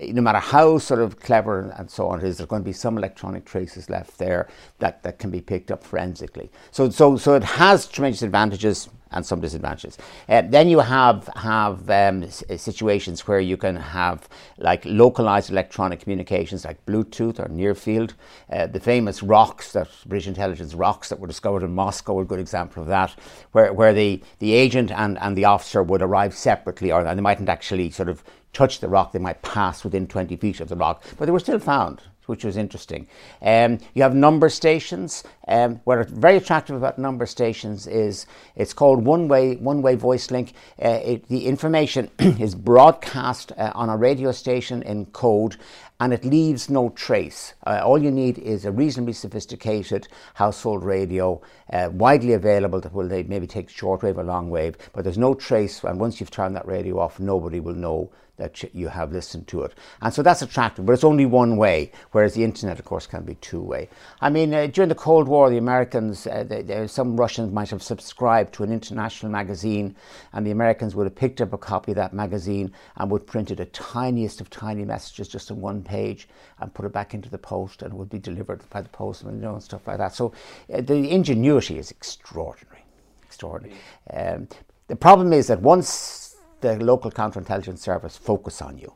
no 0.01 0.23
matter 0.23 0.39
how 0.39 0.79
sort 0.79 1.01
of 1.01 1.19
clever 1.19 1.75
and 1.77 1.91
so 1.91 2.09
on 2.09 2.21
it 2.21 2.25
is, 2.27 2.39
there's 2.39 2.49
going 2.49 2.63
to 2.63 2.67
be 2.67 2.73
some 2.73 2.97
electronic 2.97 3.45
traces 3.45 3.91
left 3.91 4.19
there 4.19 4.49
that, 4.79 5.03
that 5.03 5.19
can 5.19 5.31
be 5.31 5.41
picked 5.41 5.71
up 5.71 5.83
forensically. 5.83 6.51
So, 6.71 6.89
so, 6.91 7.17
so 7.17 7.35
it 7.35 7.43
has 7.43 7.87
tremendous 7.87 8.23
advantages 8.23 8.89
and 9.11 9.25
some 9.25 9.41
disadvantages. 9.41 9.97
Uh, 10.29 10.43
then 10.43 10.69
you 10.69 10.81
have 10.81 11.29
have 11.37 11.89
um, 11.91 12.29
situations 12.31 13.27
where 13.27 13.41
you 13.41 13.57
can 13.57 13.77
have 13.77 14.29
like 14.59 14.85
localized 14.85 15.51
electronic 15.51 16.01
communications, 16.01 16.65
like 16.65 16.85
Bluetooth 16.87 17.39
or 17.39 17.49
near 17.49 17.75
field. 17.75 18.15
Uh, 18.53 18.67
the 18.67 18.81
famous 18.81 19.23
rocks 19.23 19.73
that 19.73 19.89
British 20.07 20.27
intelligence 20.27 20.75
rocks 20.75 21.09
that 21.09 21.19
were 21.19 21.27
discovered 21.27 21.63
in 21.63 21.75
Moscow 21.75 22.19
are 22.19 22.23
a 22.23 22.27
good 22.27 22.39
example 22.39 22.83
of 22.83 22.89
that, 22.89 23.15
where 23.53 23.73
where 23.73 23.95
the 23.95 24.23
the 24.39 24.53
agent 24.53 24.91
and 24.91 25.19
and 25.19 25.37
the 25.37 25.45
officer 25.45 25.83
would 25.83 26.03
arrive 26.03 26.35
separately, 26.35 26.93
or 26.93 27.03
they 27.03 27.21
mightn't 27.21 27.49
actually 27.49 27.91
sort 27.91 28.09
of 28.09 28.23
touch 28.53 28.81
the 28.81 28.89
rock. 28.89 29.13
They 29.13 29.19
might 29.19 29.43
pass 29.43 29.85
within 29.85 30.07
20 30.07 30.37
feet 30.37 30.61
of 30.61 30.69
the 30.69 30.77
rock, 30.77 31.05
but 31.17 31.27
they 31.27 31.33
were 31.33 31.41
still 31.41 31.59
found 31.59 32.03
which 32.29 32.45
was 32.45 32.59
interesting. 32.59 33.09
Um, 33.41 33.79
you 33.95 34.03
have 34.03 34.15
number 34.15 34.51
stations. 34.51 35.25
Um, 35.49 35.81
what's 35.85 36.11
very 36.11 36.37
attractive 36.37 36.77
about 36.77 36.99
number 36.99 37.25
stations 37.25 37.87
is 37.87 38.27
it's 38.55 38.75
called 38.75 39.05
one-way 39.05 39.57
one-way 39.57 39.95
voice 39.95 40.31
link. 40.31 40.53
Uh, 40.83 41.01
it, 41.03 41.29
the 41.29 41.47
information 41.47 42.11
is 42.19 42.55
broadcast 42.55 43.53
uh, 43.57 43.73
on 43.75 43.89
a 43.89 43.97
radio 43.97 44.31
station 44.31 44.83
in 44.83 45.07
code, 45.07 45.57
and 46.01 46.13
it 46.13 46.23
leaves 46.23 46.69
no 46.69 46.91
trace. 46.91 47.55
Uh, 47.67 47.81
all 47.83 48.01
you 48.01 48.11
need 48.11 48.39
is 48.39 48.67
a 48.67 48.73
reasonably 48.73 49.15
sophisticated 49.15 50.07
household 50.35 50.85
radio, 50.85 51.41
uh, 51.73 51.89
widely 51.91 52.35
available. 52.35 52.79
That 52.79 52.93
will 52.93 53.09
maybe 53.09 53.47
take 53.47 53.71
shortwave 53.71 54.19
or 54.19 54.25
long 54.25 54.51
wave, 54.51 54.77
but 54.93 55.03
there's 55.03 55.17
no 55.17 55.33
trace. 55.33 55.83
And 55.83 55.99
once 55.99 56.21
you've 56.21 56.31
turned 56.31 56.57
that 56.57 56.67
radio 56.67 56.99
off, 56.99 57.19
nobody 57.19 57.59
will 57.59 57.75
know 57.75 58.11
that 58.39 58.75
you 58.75 58.89
have 58.89 59.13
listened 59.13 59.47
to 59.49 59.63
it. 59.63 59.75
And 60.01 60.13
so 60.13 60.23
that's 60.23 60.43
attractive, 60.43 60.87
but 60.87 60.93
it's 60.93 61.05
only 61.05 61.27
one 61.27 61.57
way, 61.57 61.93
whereas 62.13 62.35
the 62.35 62.45
internet, 62.45 62.79
of 62.79 62.85
course, 62.85 63.07
can 63.07 63.23
be 63.25 63.35
two 63.37 63.61
way. 63.61 63.89
I 64.21 64.31
mean, 64.31 64.55
uh, 64.55 64.67
during 64.67 64.89
the 64.89 64.95
Cold 64.95 65.29
War, 65.29 65.51
the 65.51 65.59
Americans, 65.59 66.27
uh, 66.27 66.45
they, 66.45 66.63
they, 66.63 66.87
some 66.87 67.17
Russians 67.17 67.53
might 67.53 67.71
have 67.71 67.83
subscribed 67.83 68.55
to 68.55 68.63
an 68.63 68.73
international 68.73 69.31
magazine, 69.31 69.95
and 70.33 70.47
the 70.47 70.53
Americans 70.53 70.95
would 70.95 71.05
have 71.05 71.15
picked 71.15 71.41
up 71.41 71.53
a 71.53 71.59
copy 71.59 71.93
of 71.93 71.97
that 71.97 72.13
magazine 72.13 72.73
and 72.97 73.11
would 73.11 73.27
print 73.27 73.51
it 73.51 73.61
a 73.61 73.67
tiniest 73.67 74.41
of 74.41 74.49
tiny 74.51 74.85
messages 74.85 75.29
just 75.29 75.51
on 75.51 75.61
one 75.61 75.83
page 75.83 76.29
and 76.61 76.73
put 76.73 76.87
it 76.87 76.93
back 76.93 77.15
into 77.15 77.29
the 77.29 77.39
post 77.39 77.83
and 77.83 77.93
it 77.93 77.97
would 77.97 78.11
be 78.11 78.19
delivered 78.19 78.63
by 78.71 78.81
the 78.81 78.89
postman, 78.89 79.37
you 79.37 79.43
know, 79.43 79.55
and 79.55 79.63
stuff 79.63 79.87
like 79.87 79.99
that. 79.99 80.15
So 80.15 80.33
uh, 80.73 80.81
the 80.81 81.11
ingenuity 81.11 81.79
is 81.79 81.91
extraordinary. 81.91 82.85
Extraordinary. 83.25 83.77
Um, 84.13 84.49
the 84.87 84.97
problem 84.97 85.33
is 85.33 85.49
that 85.49 85.61
once 85.61 86.28
the 86.61 86.77
local 86.77 87.11
counterintelligence 87.11 87.79
service 87.79 88.17
focus 88.17 88.61
on 88.63 88.79
you, 88.79 88.95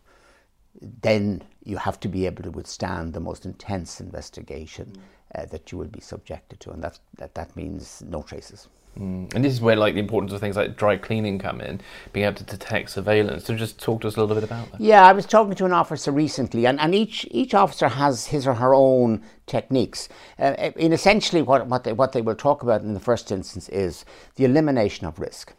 then 0.80 1.42
you 1.64 1.76
have 1.76 2.00
to 2.00 2.08
be 2.08 2.26
able 2.26 2.42
to 2.42 2.50
withstand 2.50 3.12
the 3.12 3.20
most 3.20 3.44
intense 3.44 4.00
investigation 4.00 4.92
uh, 5.34 5.46
that 5.46 5.72
you 5.72 5.78
will 5.78 5.88
be 5.88 6.00
subjected 6.00 6.60
to, 6.60 6.70
and 6.70 6.82
that 6.82 6.98
that, 7.16 7.34
that 7.34 7.54
means 7.56 8.02
no 8.06 8.22
traces. 8.22 8.68
Mm. 8.98 9.32
And 9.34 9.42
this 9.42 9.54
is 9.54 9.60
where 9.60 9.76
like 9.76 9.94
the 9.94 10.00
importance 10.00 10.32
of 10.32 10.40
things 10.40 10.56
like 10.56 10.76
dry 10.76 10.96
cleaning 10.96 11.38
come 11.38 11.60
in, 11.60 11.80
being 12.12 12.26
able 12.26 12.36
to 12.36 12.44
detect 12.44 12.90
surveillance. 12.90 13.44
So 13.46 13.54
just 13.54 13.78
talk 13.80 14.02
to 14.02 14.08
us 14.08 14.16
a 14.16 14.20
little 14.20 14.34
bit 14.34 14.44
about 14.44 14.70
that. 14.70 14.80
Yeah, 14.80 15.06
I 15.06 15.12
was 15.12 15.24
talking 15.24 15.54
to 15.54 15.64
an 15.64 15.72
officer 15.72 16.12
recently, 16.12 16.66
and, 16.66 16.78
and 16.78 16.94
each 16.94 17.26
each 17.30 17.54
officer 17.54 17.88
has 17.88 18.26
his 18.26 18.46
or 18.46 18.54
her 18.54 18.74
own 18.74 19.22
techniques. 19.46 20.08
Uh, 20.38 20.72
in 20.76 20.92
essentially, 20.92 21.42
what 21.42 21.66
what 21.66 21.84
they 21.84 21.92
what 21.92 22.12
they 22.12 22.22
will 22.22 22.34
talk 22.34 22.62
about 22.62 22.82
in 22.82 22.92
the 22.92 23.00
first 23.00 23.32
instance 23.32 23.68
is 23.70 24.04
the 24.36 24.44
elimination 24.44 25.06
of 25.06 25.18
risk. 25.18 25.54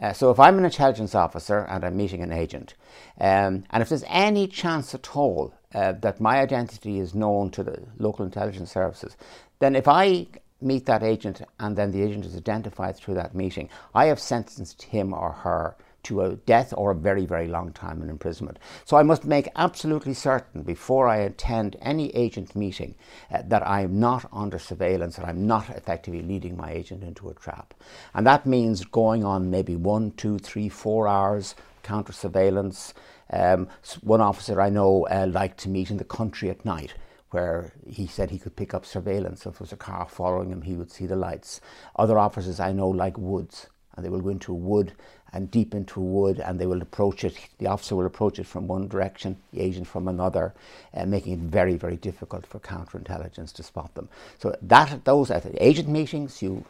Uh, 0.00 0.12
so 0.12 0.30
if 0.30 0.38
I'm 0.38 0.58
an 0.58 0.64
intelligence 0.64 1.14
officer 1.14 1.60
and 1.60 1.84
I'm 1.84 1.96
meeting 1.96 2.22
an 2.22 2.32
agent, 2.32 2.74
um, 3.20 3.64
and 3.70 3.82
if 3.82 3.88
there's 3.88 4.04
any 4.08 4.46
chance 4.46 4.94
at 4.94 5.16
all 5.16 5.54
uh, 5.74 5.92
that 5.92 6.20
my 6.20 6.38
identity 6.38 6.98
is 6.98 7.14
known 7.14 7.50
to 7.52 7.62
the 7.62 7.82
local 7.98 8.24
intelligence 8.24 8.70
services, 8.70 9.16
then 9.58 9.74
if 9.74 9.88
I 9.88 10.26
meet 10.60 10.86
that 10.86 11.02
agent 11.02 11.42
and 11.58 11.76
then 11.76 11.92
the 11.92 12.02
agent 12.02 12.24
is 12.24 12.36
identified 12.36 12.96
through 12.96 13.14
that 13.14 13.34
meeting, 13.34 13.68
I 13.94 14.06
have 14.06 14.20
sentenced 14.20 14.82
him 14.82 15.14
or 15.14 15.32
her 15.32 15.76
to 16.06 16.22
a 16.22 16.36
death 16.36 16.72
or 16.76 16.90
a 16.90 16.94
very, 16.94 17.26
very 17.26 17.48
long 17.48 17.72
time 17.72 18.02
in 18.02 18.10
imprisonment. 18.10 18.58
So 18.84 18.96
I 18.96 19.02
must 19.02 19.24
make 19.24 19.48
absolutely 19.56 20.14
certain 20.14 20.62
before 20.62 21.08
I 21.08 21.18
attend 21.18 21.76
any 21.80 22.14
agent 22.14 22.56
meeting 22.56 22.94
uh, 23.30 23.42
that 23.46 23.66
I 23.66 23.82
am 23.82 23.98
not 24.00 24.28
under 24.32 24.58
surveillance, 24.58 25.16
that 25.16 25.26
I'm 25.26 25.46
not 25.46 25.70
effectively 25.70 26.22
leading 26.22 26.56
my 26.56 26.70
agent 26.70 27.02
into 27.02 27.28
a 27.28 27.34
trap. 27.34 27.74
And 28.14 28.26
that 28.26 28.46
means 28.46 28.84
going 28.84 29.24
on 29.24 29.50
maybe 29.50 29.76
one, 29.76 30.12
two, 30.12 30.38
three, 30.38 30.68
four 30.68 31.08
hours 31.08 31.54
counter 31.82 32.12
surveillance. 32.12 32.94
Um, 33.30 33.68
one 34.02 34.20
officer 34.20 34.60
I 34.60 34.70
know 34.70 35.06
uh, 35.08 35.26
liked 35.28 35.58
to 35.60 35.68
meet 35.68 35.90
in 35.90 35.96
the 35.96 36.04
country 36.04 36.50
at 36.50 36.64
night 36.64 36.94
where 37.30 37.72
he 37.86 38.06
said 38.06 38.30
he 38.30 38.38
could 38.38 38.56
pick 38.56 38.72
up 38.74 38.86
surveillance. 38.86 39.46
If 39.46 39.54
there 39.54 39.64
was 39.64 39.72
a 39.72 39.76
car 39.76 40.06
following 40.08 40.50
him, 40.50 40.62
he 40.62 40.74
would 40.74 40.90
see 40.90 41.06
the 41.06 41.16
lights. 41.16 41.60
Other 41.96 42.18
officers 42.18 42.60
I 42.60 42.72
know 42.72 42.88
like 42.88 43.18
woods, 43.18 43.66
and 43.94 44.04
they 44.04 44.10
will 44.10 44.20
go 44.20 44.28
into 44.30 44.52
a 44.52 44.56
wood 44.56 44.92
and 45.32 45.50
deep 45.50 45.74
into 45.74 46.00
a 46.00 46.04
wood 46.04 46.40
and 46.40 46.58
they 46.58 46.66
will 46.66 46.82
approach 46.82 47.24
it, 47.24 47.36
the 47.58 47.66
officer 47.66 47.96
will 47.96 48.06
approach 48.06 48.38
it 48.38 48.46
from 48.46 48.66
one 48.66 48.88
direction, 48.88 49.36
the 49.52 49.60
agent 49.60 49.86
from 49.86 50.08
another, 50.08 50.54
uh, 50.94 51.04
making 51.04 51.32
it 51.34 51.38
very, 51.40 51.76
very 51.76 51.96
difficult 51.96 52.46
for 52.46 52.58
counterintelligence 52.60 53.52
to 53.52 53.62
spot 53.62 53.94
them. 53.94 54.08
So 54.38 54.56
that 54.62 55.04
those 55.04 55.30
at 55.30 55.46
agent 55.60 55.88
meetings, 55.88 56.42
you 56.42 56.64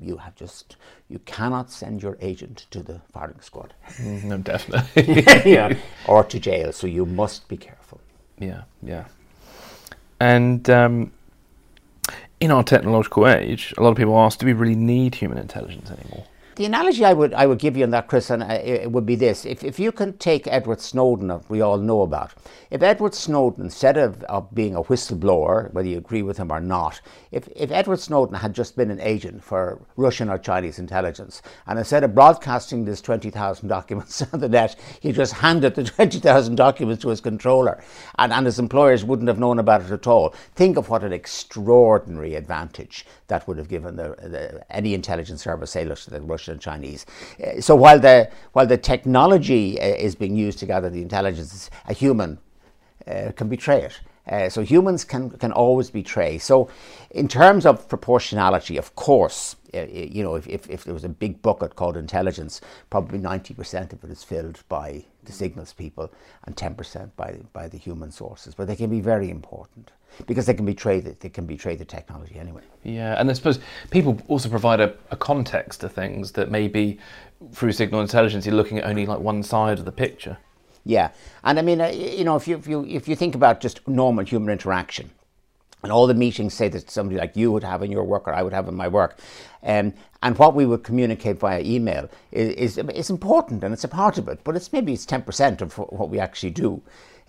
you 0.00 0.18
have 0.18 0.34
just 0.34 0.76
you 1.08 1.18
cannot 1.20 1.70
send 1.70 2.02
your 2.02 2.18
agent 2.20 2.66
to 2.70 2.82
the 2.82 3.00
firing 3.12 3.40
squad. 3.40 3.74
Mm, 3.96 4.24
no, 4.24 4.38
definitely. 4.38 5.22
yeah. 5.50 5.76
Or 6.06 6.24
to 6.24 6.38
jail. 6.38 6.72
So 6.72 6.86
you 6.86 7.06
must 7.06 7.48
be 7.48 7.56
careful. 7.56 8.00
Yeah, 8.38 8.62
yeah. 8.82 9.04
And 10.20 10.68
um, 10.68 11.12
in 12.40 12.50
our 12.50 12.62
technological 12.62 13.26
age, 13.26 13.74
a 13.78 13.82
lot 13.82 13.90
of 13.90 13.96
people 13.96 14.18
ask, 14.18 14.38
do 14.38 14.46
we 14.46 14.52
really 14.52 14.74
need 14.74 15.14
human 15.14 15.38
intelligence 15.38 15.90
anymore? 15.90 16.26
The 16.56 16.64
analogy 16.64 17.04
I 17.04 17.12
would 17.12 17.34
I 17.34 17.44
would 17.44 17.58
give 17.58 17.76
you 17.76 17.84
on 17.84 17.90
that, 17.90 18.08
Chris, 18.08 18.30
and 18.30 18.42
uh, 18.42 18.46
it 18.46 18.90
would 18.90 19.04
be 19.04 19.14
this: 19.14 19.44
if 19.44 19.62
if 19.62 19.78
you 19.78 19.92
can 19.92 20.16
take 20.16 20.46
Edward 20.46 20.80
Snowden, 20.80 21.38
we 21.50 21.60
all 21.60 21.76
know 21.76 22.00
about, 22.00 22.32
if 22.70 22.82
Edward 22.82 23.14
Snowden, 23.14 23.64
instead 23.64 23.98
of, 23.98 24.22
of 24.22 24.54
being 24.54 24.74
a 24.74 24.82
whistleblower, 24.82 25.70
whether 25.74 25.86
you 25.86 25.98
agree 25.98 26.22
with 26.22 26.38
him 26.38 26.50
or 26.50 26.60
not, 26.60 27.02
if 27.30 27.46
if 27.54 27.70
Edward 27.70 28.00
Snowden 28.00 28.36
had 28.36 28.54
just 28.54 28.74
been 28.74 28.90
an 28.90 29.02
agent 29.02 29.44
for 29.44 29.82
Russian 29.98 30.30
or 30.30 30.38
Chinese 30.38 30.78
intelligence, 30.78 31.42
and 31.66 31.78
instead 31.78 32.02
of 32.04 32.14
broadcasting 32.14 32.86
twenty 32.86 33.28
thousand 33.28 33.68
documents 33.68 34.22
on 34.32 34.40
the 34.40 34.48
net, 34.48 34.76
he 35.00 35.12
just 35.12 35.34
handed 35.34 35.74
the 35.74 35.84
twenty 35.84 36.20
thousand 36.20 36.54
documents 36.54 37.02
to 37.02 37.10
his 37.10 37.20
controller, 37.20 37.84
and, 38.18 38.32
and 38.32 38.46
his 38.46 38.58
employers 38.58 39.04
wouldn't 39.04 39.28
have 39.28 39.38
known 39.38 39.58
about 39.58 39.82
it 39.82 39.90
at 39.90 40.06
all. 40.06 40.34
Think 40.54 40.78
of 40.78 40.88
what 40.88 41.04
an 41.04 41.12
extraordinary 41.12 42.34
advantage 42.34 43.04
that 43.28 43.46
would 43.46 43.58
have 43.58 43.68
given 43.68 43.96
the, 43.96 44.16
the 44.22 44.64
any 44.74 44.94
intelligence 44.94 45.42
service, 45.42 45.72
say, 45.72 45.84
look, 45.84 45.98
the 45.98 46.22
Russian 46.22 46.45
and 46.48 46.60
Chinese. 46.60 47.06
Uh, 47.42 47.60
so 47.60 47.74
while 47.74 47.98
the 47.98 48.30
while 48.52 48.66
the 48.66 48.78
technology 48.78 49.80
uh, 49.80 49.84
is 49.84 50.14
being 50.14 50.36
used 50.36 50.58
to 50.58 50.66
gather 50.66 50.90
the 50.90 51.02
intelligence, 51.02 51.70
a 51.86 51.92
human 51.92 52.38
uh, 53.06 53.32
can 53.36 53.48
betray 53.48 53.82
it. 53.82 54.00
Uh, 54.28 54.48
so 54.48 54.62
humans 54.62 55.04
can 55.04 55.30
can 55.30 55.52
always 55.52 55.90
betray. 55.90 56.36
So, 56.38 56.68
in 57.10 57.28
terms 57.28 57.64
of 57.64 57.88
proportionality, 57.88 58.76
of 58.76 58.96
course, 58.96 59.54
uh, 59.72 59.86
you 59.88 60.24
know, 60.24 60.34
if, 60.34 60.48
if, 60.48 60.68
if, 60.68 60.82
there 60.82 60.94
was 60.94 61.04
a 61.04 61.08
big 61.08 61.40
bucket 61.42 61.76
called 61.76 61.96
intelligence, 61.96 62.60
probably 62.90 63.18
ninety 63.18 63.54
percent 63.54 63.92
of 63.92 64.02
it 64.02 64.10
is 64.10 64.24
filled 64.24 64.64
by 64.68 65.04
the 65.24 65.32
signals 65.32 65.72
people, 65.72 66.12
and 66.44 66.56
ten 66.56 66.74
percent 66.74 67.16
by 67.16 67.38
by 67.52 67.68
the 67.68 67.78
human 67.78 68.10
sources. 68.10 68.54
But 68.54 68.66
they 68.66 68.74
can 68.74 68.90
be 68.90 69.00
very 69.00 69.30
important 69.30 69.92
because 70.26 70.46
they 70.46 70.54
can 70.54 70.64
betray 70.64 71.00
the, 71.00 71.16
they 71.20 71.28
can 71.28 71.46
betray 71.46 71.76
the 71.76 71.84
technology 71.84 72.38
anyway. 72.38 72.62
Yeah, 72.82 73.18
and 73.18 73.28
I 73.28 73.32
suppose 73.32 73.58
people 73.90 74.20
also 74.28 74.48
provide 74.48 74.80
a, 74.80 74.94
a 75.10 75.16
context 75.16 75.80
to 75.80 75.88
things 75.88 76.32
that 76.32 76.50
maybe 76.50 76.98
through 77.52 77.72
signal 77.72 78.00
intelligence 78.00 78.46
you're 78.46 78.54
looking 78.54 78.78
at 78.78 78.84
only 78.84 79.06
like 79.06 79.18
one 79.18 79.42
side 79.42 79.78
of 79.78 79.84
the 79.84 79.92
picture. 79.92 80.38
Yeah, 80.84 81.10
and 81.42 81.58
I 81.58 81.62
mean, 81.62 81.80
uh, 81.80 81.88
you 81.88 82.24
know, 82.24 82.36
if 82.36 82.46
you 82.46 82.56
if 82.56 82.66
you 82.66 82.84
if 82.86 83.08
you 83.08 83.16
think 83.16 83.34
about 83.34 83.60
just 83.60 83.86
normal 83.88 84.24
human 84.24 84.50
interaction, 84.50 85.10
and 85.82 85.92
all 85.92 86.06
the 86.06 86.14
meetings 86.14 86.54
say 86.54 86.68
that 86.68 86.90
somebody 86.90 87.18
like 87.18 87.36
you 87.36 87.50
would 87.52 87.64
have 87.64 87.82
in 87.82 87.90
your 87.90 88.04
work 88.04 88.28
or 88.28 88.34
I 88.34 88.42
would 88.42 88.52
have 88.52 88.68
in 88.68 88.74
my 88.74 88.86
work, 88.86 89.18
um, 89.64 89.92
and 90.22 90.38
what 90.38 90.54
we 90.54 90.64
would 90.64 90.84
communicate 90.84 91.38
via 91.38 91.60
email 91.60 92.08
is, 92.30 92.76
is, 92.76 92.88
is 92.94 93.10
important 93.10 93.64
and 93.64 93.74
it's 93.74 93.84
a 93.84 93.88
part 93.88 94.16
of 94.16 94.28
it, 94.28 94.40
but 94.44 94.54
it's 94.56 94.72
maybe 94.72 94.92
it's 94.92 95.04
ten 95.04 95.22
percent 95.22 95.60
of 95.60 95.76
what 95.76 96.08
we 96.08 96.20
actually 96.20 96.50
do 96.50 96.80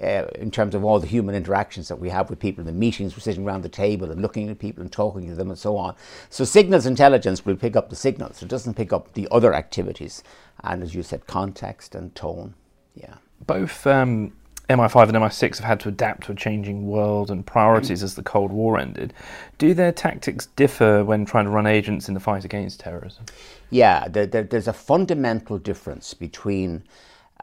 uh, 0.02 0.26
in 0.36 0.52
terms 0.52 0.76
of 0.76 0.84
all 0.84 1.00
the 1.00 1.08
human 1.08 1.34
interactions 1.34 1.88
that 1.88 2.00
we 2.00 2.10
have 2.10 2.30
with 2.30 2.40
people, 2.40 2.64
the 2.64 2.72
meetings, 2.72 3.16
we're 3.16 3.22
sitting 3.22 3.46
around 3.46 3.64
the 3.64 3.70
table 3.70 4.12
and 4.12 4.22
looking 4.22 4.50
at 4.50 4.60
people 4.60 4.82
and 4.82 4.92
talking 4.92 5.28
to 5.28 5.36
them 5.36 5.50
and 5.50 5.58
so 5.58 5.76
on. 5.78 5.96
So 6.30 6.44
signals 6.44 6.86
intelligence 6.86 7.46
will 7.46 7.56
pick 7.56 7.76
up 7.76 7.90
the 7.90 7.96
signals. 7.96 8.42
It 8.42 8.48
doesn't 8.48 8.76
pick 8.76 8.94
up 8.94 9.14
the 9.14 9.28
other 9.32 9.54
activities. 9.54 10.24
And 10.64 10.84
as 10.84 10.94
you 10.94 11.04
said, 11.04 11.26
context 11.28 11.96
and 11.96 12.14
tone. 12.14 12.54
Yeah. 12.94 13.16
Both 13.46 13.88
um, 13.88 14.34
MI5 14.70 15.10
and 15.10 15.18
MI6 15.18 15.58
have 15.58 15.66
had 15.66 15.80
to 15.82 15.90
adapt 15.90 16.26
to 16.26 16.34
a 16.34 16.36
changing 16.36 16.88
world 16.88 17.32
and 17.32 17.46
priorities 17.46 18.04
as 18.04 18.16
the 18.16 18.24
Cold 18.24 18.52
War 18.52 18.78
ended. 18.78 19.14
Do 19.58 19.74
their 19.74 19.92
tactics 19.92 20.48
differ 20.48 21.06
when 21.06 21.26
trying 21.26 21.46
to 21.46 21.52
run 21.52 21.66
agents 21.66 22.08
in 22.08 22.14
the 22.14 22.20
fight 22.20 22.44
against 22.44 22.82
terrorism? 22.82 23.26
Yeah, 23.70 24.08
there, 24.08 24.26
there, 24.26 24.44
there's 24.44 24.68
a 24.68 24.74
fundamental 24.74 25.58
difference 25.58 26.14
between 26.14 26.84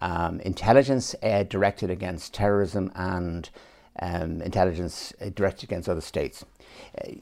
um, 0.00 0.40
intelligence 0.40 1.14
uh, 1.22 1.44
directed 1.44 1.90
against 1.90 2.34
terrorism 2.34 2.90
and 2.94 3.50
um, 4.00 4.42
intelligence 4.42 5.12
uh, 5.20 5.30
directed 5.34 5.68
against 5.68 5.88
other 5.88 6.00
states. 6.00 6.44
Uh, 7.02 7.12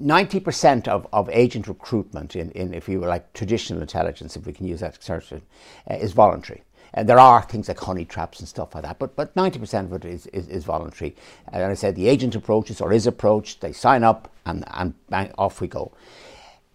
90% 0.00 0.88
of, 0.88 1.06
of 1.12 1.28
agent 1.30 1.66
recruitment 1.66 2.36
in, 2.36 2.50
in, 2.52 2.72
if 2.72 2.88
you 2.88 3.00
were 3.00 3.08
like 3.08 3.32
traditional 3.32 3.82
intelligence, 3.82 4.36
if 4.36 4.46
we 4.46 4.52
can 4.52 4.66
use 4.66 4.80
that 4.80 4.94
expression, 4.94 5.42
uh, 5.90 5.94
is 5.94 6.12
voluntary. 6.12 6.62
And 6.94 7.08
there 7.08 7.18
are 7.18 7.42
things 7.42 7.68
like 7.68 7.78
honey 7.78 8.04
traps 8.04 8.40
and 8.40 8.48
stuff 8.48 8.74
like 8.74 8.82
that, 8.84 8.98
but, 8.98 9.14
but 9.14 9.34
90% 9.34 9.84
of 9.84 9.92
it 9.92 10.04
is, 10.04 10.26
is, 10.28 10.48
is 10.48 10.64
voluntary. 10.64 11.14
And 11.52 11.64
I 11.64 11.74
said 11.74 11.94
the 11.94 12.08
agent 12.08 12.34
approaches 12.34 12.80
or 12.80 12.92
is 12.92 13.06
approached, 13.06 13.60
they 13.60 13.72
sign 13.72 14.02
up 14.02 14.32
and, 14.44 14.64
and 14.72 14.94
bang, 15.08 15.32
off 15.38 15.60
we 15.60 15.68
go. 15.68 15.92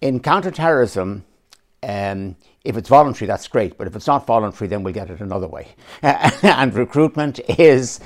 In 0.01 0.19
counterterrorism, 0.19 1.25
um, 1.83 2.35
if 2.65 2.75
it's 2.75 2.89
voluntary, 2.89 3.27
that's 3.27 3.47
great, 3.47 3.77
but 3.77 3.87
if 3.87 3.95
it's 3.95 4.07
not 4.07 4.25
voluntary, 4.25 4.67
then 4.67 4.83
we'll 4.83 4.93
get 4.93 5.09
it 5.09 5.21
another 5.21 5.47
way. 5.47 5.67
and 6.01 6.73
recruitment 6.73 7.39
is, 7.59 7.99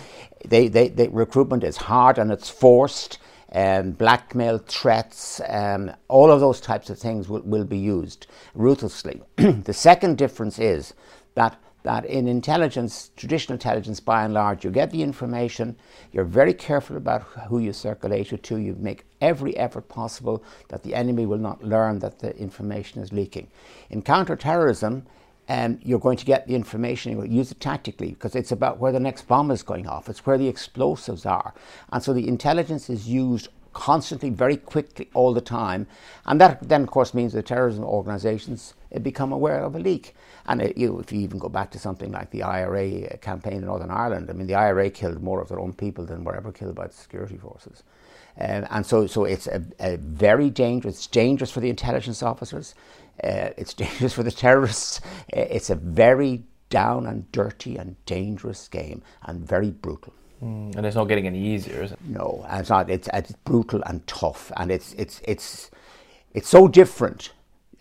they, 0.45 0.67
they, 0.67 0.89
they, 0.89 1.07
recruitment 1.07 1.63
is 1.63 1.77
hard 1.77 2.17
and 2.17 2.31
it's 2.31 2.49
forced. 2.49 3.17
Um, 3.51 3.93
blackmail, 3.93 4.59
threats, 4.59 5.41
um, 5.49 5.91
all 6.07 6.29
of 6.29 6.39
those 6.39 6.61
types 6.61 6.91
of 6.91 6.99
things 6.99 7.27
will, 7.27 7.41
will 7.41 7.65
be 7.65 7.79
used 7.79 8.27
ruthlessly. 8.53 9.23
the 9.37 9.73
second 9.73 10.19
difference 10.19 10.59
is 10.59 10.93
that 11.33 11.57
that 11.83 12.05
in 12.05 12.27
intelligence, 12.27 13.11
traditional 13.15 13.55
intelligence, 13.55 13.99
by 13.99 14.23
and 14.23 14.33
large, 14.33 14.65
you 14.65 14.69
get 14.69 14.91
the 14.91 15.01
information, 15.01 15.77
you're 16.11 16.25
very 16.25 16.53
careful 16.53 16.97
about 16.97 17.23
who 17.47 17.59
you 17.59 17.71
circulate 17.71 18.33
it 18.33 18.43
to, 18.43 18.57
you 18.57 18.75
make 18.77 19.05
every 19.21 19.55
effort 19.57 19.89
possible 19.89 20.43
that 20.69 20.83
the 20.83 20.95
enemy 20.95 21.25
will 21.25 21.37
not 21.37 21.63
learn 21.63 21.99
that 21.99 22.19
the 22.19 22.35
information 22.37 23.01
is 23.01 23.11
leaking. 23.11 23.47
In 23.89 24.01
counterterrorism, 24.01 25.05
um, 25.49 25.79
you're 25.81 25.99
going 25.99 26.17
to 26.17 26.25
get 26.25 26.47
the 26.47 26.55
information, 26.55 27.11
you'll 27.11 27.25
use 27.25 27.51
it 27.51 27.59
tactically 27.59 28.09
because 28.09 28.35
it's 28.35 28.51
about 28.51 28.77
where 28.77 28.91
the 28.91 28.99
next 28.99 29.27
bomb 29.27 29.49
is 29.49 29.63
going 29.63 29.87
off, 29.87 30.07
it's 30.07 30.25
where 30.25 30.37
the 30.37 30.47
explosives 30.47 31.25
are. 31.25 31.53
And 31.91 32.03
so 32.03 32.13
the 32.13 32.27
intelligence 32.27 32.89
is 32.89 33.09
used 33.09 33.49
constantly, 33.73 34.29
very 34.29 34.57
quickly, 34.57 35.09
all 35.13 35.33
the 35.33 35.41
time. 35.41 35.87
And 36.25 36.39
that 36.41 36.67
then, 36.67 36.83
of 36.83 36.89
course, 36.89 37.13
means 37.13 37.33
the 37.33 37.41
terrorism 37.41 37.83
organizations 37.83 38.73
eh, 38.91 38.99
become 38.99 39.31
aware 39.31 39.63
of 39.63 39.75
a 39.75 39.79
leak. 39.79 40.15
And 40.47 40.61
it, 40.61 40.77
you, 40.77 40.99
if 40.99 41.11
you 41.11 41.19
even 41.21 41.39
go 41.39 41.49
back 41.49 41.71
to 41.71 41.79
something 41.79 42.11
like 42.11 42.31
the 42.31 42.43
IRA 42.43 42.87
eh, 42.87 43.17
campaign 43.17 43.53
in 43.53 43.65
Northern 43.65 43.91
Ireland, 43.91 44.29
I 44.29 44.33
mean, 44.33 44.47
the 44.47 44.55
IRA 44.55 44.89
killed 44.89 45.21
more 45.21 45.41
of 45.41 45.49
their 45.49 45.59
own 45.59 45.73
people 45.73 46.05
than 46.05 46.23
were 46.23 46.35
ever 46.35 46.51
killed 46.51 46.75
by 46.75 46.87
the 46.87 46.93
security 46.93 47.37
forces. 47.37 47.83
Um, 48.39 48.65
and 48.69 48.85
so, 48.85 49.05
so 49.05 49.25
it's 49.25 49.47
a, 49.47 49.63
a, 49.79 49.97
very 49.97 50.49
dangerous. 50.49 50.95
It's 50.95 51.07
dangerous 51.07 51.51
for 51.51 51.59
the 51.59 51.69
intelligence 51.69 52.23
officers. 52.23 52.73
Uh, 53.21 53.51
it's 53.57 53.73
dangerous 53.85 54.13
for 54.13 54.23
the 54.23 54.31
terrorists. 54.31 55.01
Uh, 55.35 55.41
it's 55.41 55.69
a 55.69 55.75
very 55.75 56.43
down 56.69 57.05
and 57.05 57.29
dirty 57.31 57.77
and 57.77 57.95
dangerous 58.05 58.67
game 58.67 59.01
and 59.23 59.45
very 59.45 59.71
brutal. 59.71 60.13
Mm, 60.41 60.75
and 60.75 60.85
it's 60.85 60.95
not 60.95 61.05
getting 61.05 61.27
any 61.27 61.39
easier, 61.39 61.83
is 61.83 61.91
it? 61.91 61.99
No, 62.07 62.45
it's 62.49 62.69
not. 62.69 62.89
It's, 62.89 63.09
it's 63.13 63.33
brutal 63.43 63.81
and 63.85 64.05
tough, 64.07 64.51
and 64.55 64.71
it's 64.71 64.93
it's 64.93 65.21
it's 65.25 65.69
it's 66.33 66.47
so 66.47 66.67
different. 66.69 67.33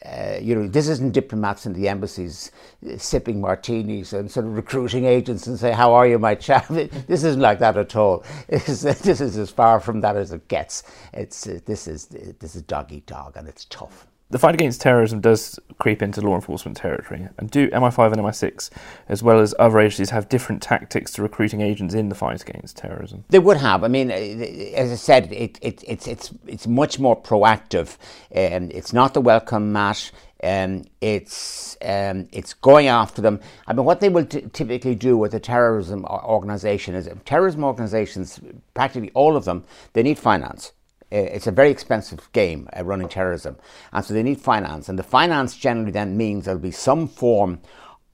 Uh, 0.05 0.39
you 0.41 0.55
know, 0.55 0.69
this 0.69 0.89
isn't 0.89 1.13
diplomats 1.13 1.67
in 1.67 1.73
the 1.73 1.89
embassies 1.89 2.53
uh, 2.89 2.97
sipping 2.97 3.41
martinis 3.41 4.13
and 4.13 4.31
sort 4.31 4.47
of 4.47 4.55
recruiting 4.55 5.05
agents 5.05 5.47
and 5.47 5.59
say, 5.59 5.73
"How 5.73 5.93
are 5.93 6.07
you, 6.07 6.19
my 6.19 6.37
chap?" 6.37 6.69
this 6.69 7.25
isn't 7.25 7.41
like 7.41 7.59
that 7.59 7.77
at 7.77 7.97
all. 7.97 8.25
This 8.49 8.69
is, 8.85 9.01
this 9.01 9.21
is 9.21 9.37
as 9.37 9.51
far 9.51 9.81
from 9.81 10.01
that 10.03 10.17
as 10.17 10.33
it 10.33 10.47
gets. 10.49 10.85
It's 11.13 11.47
uh, 11.47 11.61
this 11.65 11.89
is 11.89 12.07
this 12.07 12.55
is 12.55 12.63
dog 12.63 12.93
eat 12.93 13.07
dog, 13.07 13.37
and 13.37 13.49
it's 13.49 13.65
tough 13.67 14.07
the 14.31 14.39
fight 14.39 14.55
against 14.55 14.81
terrorism 14.81 15.21
does 15.21 15.59
creep 15.79 16.03
into 16.03 16.21
law 16.21 16.35
enforcement 16.35 16.77
territory, 16.77 17.29
and 17.39 17.51
do 17.51 17.71
MI5 17.71 18.13
and 18.13 18.21
MI6, 18.23 18.71
as 19.09 19.23
well 19.23 19.41
as 19.41 19.55
other 19.59 19.79
agencies, 19.79 20.11
have 20.11 20.29
different 20.29 20.61
tactics 20.61 21.13
to 21.13 21.23
recruiting 21.23 21.63
agents 21.63 21.95
in 21.95 22.11
the 22.11 22.15
fight 22.15 22.43
against 22.43 22.77
terrorism? 22.77 23.25
They 23.31 23.39
would 23.39 23.57
have. 23.57 23.85
I 23.85 23.89
mean, 23.89 24.11
as 24.11 24.93
I 24.93 24.97
said, 24.97 25.33
it, 25.33 25.59
it, 25.63 25.83
it's 25.87 26.07
it's 26.07 26.31
it's 26.47 26.67
much 26.67 26.99
more 26.99 27.21
proactive. 27.21 27.97
Um, 28.35 28.71
it's 28.71 28.93
not 28.93 29.15
the 29.15 29.21
welcome 29.21 29.73
mat. 29.73 30.11
Um, 30.43 30.85
it's 31.01 31.77
um, 31.83 32.29
it's 32.31 32.55
going 32.55 32.87
after 32.87 33.23
them. 33.23 33.41
I 33.67 33.73
mean, 33.73 33.85
what 33.85 34.01
they 34.01 34.09
will 34.09 34.27
t- 34.27 34.43
typically 34.53 34.95
do 34.95 35.17
with 35.17 35.35
a 35.35 35.41
terrorism 35.41 36.05
organization 36.05 36.95
is 36.95 37.09
terrorism 37.25 37.65
organizations, 37.65 38.41
practically 38.75 39.11
all 39.15 39.37
of 39.37 39.45
them, 39.47 39.65
they 39.95 40.03
need 40.03 40.19
finance. 40.19 40.73
Uh, 41.11 41.17
it's 41.17 41.47
a 41.47 41.53
very 41.53 41.71
expensive 41.71 42.31
game 42.33 42.69
uh, 42.77 42.85
running 42.85 43.09
terrorism, 43.09 43.57
and 43.93 44.05
so 44.05 44.13
they 44.13 44.23
need 44.23 44.41
finance. 44.41 44.89
And 44.89 44.99
the 44.99 45.03
finance 45.03 45.57
generally 45.57 45.91
then 45.91 46.17
means 46.17 46.45
there'll 46.45 46.61
be 46.61 46.71
some 46.71 47.09
form 47.09 47.61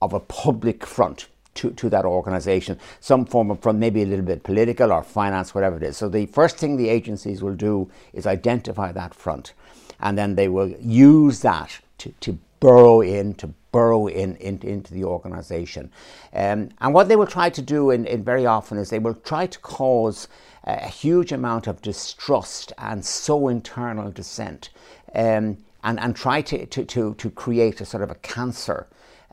of 0.01 0.13
a 0.13 0.19
public 0.19 0.85
front 0.85 1.27
to, 1.55 1.71
to 1.71 1.89
that 1.89 2.05
organization, 2.05 2.79
some 2.99 3.25
form 3.25 3.51
of 3.51 3.59
front, 3.61 3.79
maybe 3.79 4.03
a 4.03 4.05
little 4.05 4.25
bit 4.25 4.43
political 4.43 4.91
or 4.91 5.03
finance, 5.03 5.55
whatever 5.55 5.77
it 5.77 5.83
is. 5.83 5.97
So 5.97 6.09
the 6.09 6.25
first 6.27 6.57
thing 6.57 6.77
the 6.77 6.89
agencies 6.89 7.41
will 7.41 7.55
do 7.55 7.89
is 8.13 8.27
identify 8.27 8.91
that 8.91 9.13
front, 9.13 9.53
and 9.99 10.17
then 10.17 10.35
they 10.35 10.47
will 10.47 10.69
use 10.79 11.41
that 11.41 11.79
to, 11.99 12.13
to 12.21 12.37
burrow 12.59 13.01
in, 13.01 13.33
to 13.35 13.53
burrow 13.71 14.07
in, 14.07 14.37
in 14.37 14.57
into 14.61 14.93
the 14.93 15.03
organization. 15.03 15.91
Um, 16.33 16.69
and 16.79 16.93
what 16.93 17.09
they 17.09 17.17
will 17.17 17.27
try 17.27 17.49
to 17.49 17.61
do 17.61 17.91
in, 17.91 18.05
in 18.05 18.23
very 18.23 18.45
often 18.45 18.77
is 18.77 18.89
they 18.89 18.99
will 18.99 19.15
try 19.15 19.47
to 19.47 19.59
cause 19.59 20.29
a 20.65 20.87
huge 20.87 21.31
amount 21.31 21.67
of 21.67 21.81
distrust 21.81 22.73
and 22.77 23.05
so 23.05 23.47
internal 23.47 24.11
dissent, 24.11 24.69
um, 25.13 25.57
and, 25.83 25.99
and 25.99 26.15
try 26.15 26.41
to, 26.41 26.65
to, 26.65 26.83
to, 26.83 27.13
to 27.15 27.29
create 27.29 27.79
a 27.81 27.85
sort 27.85 28.03
of 28.03 28.11
a 28.11 28.15
cancer. 28.15 28.87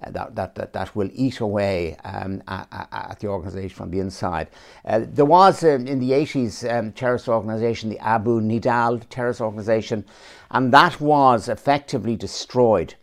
Uh, 0.04 0.10
that, 0.10 0.34
that, 0.34 0.54
that, 0.56 0.72
that 0.72 0.96
will 0.96 1.08
eat 1.14 1.38
away 1.38 1.96
um, 2.02 2.42
at, 2.48 2.88
at, 2.90 3.20
the 3.20 3.28
organisation 3.28 3.76
from 3.76 3.90
the 3.92 4.00
inside. 4.00 4.48
Uh, 4.84 5.02
there 5.06 5.24
was 5.24 5.62
um, 5.62 5.86
in 5.86 6.00
the 6.00 6.10
80s 6.10 6.68
um, 6.76 6.90
terrorist 6.90 7.28
organisation, 7.28 7.88
the 7.88 8.00
Abu 8.00 8.40
Nidal 8.40 9.00
terrorist 9.10 9.40
organisation, 9.40 10.04
and 10.50 10.72
that 10.72 11.00
was 11.00 11.48
effectively 11.48 12.16
destroyed 12.16 12.94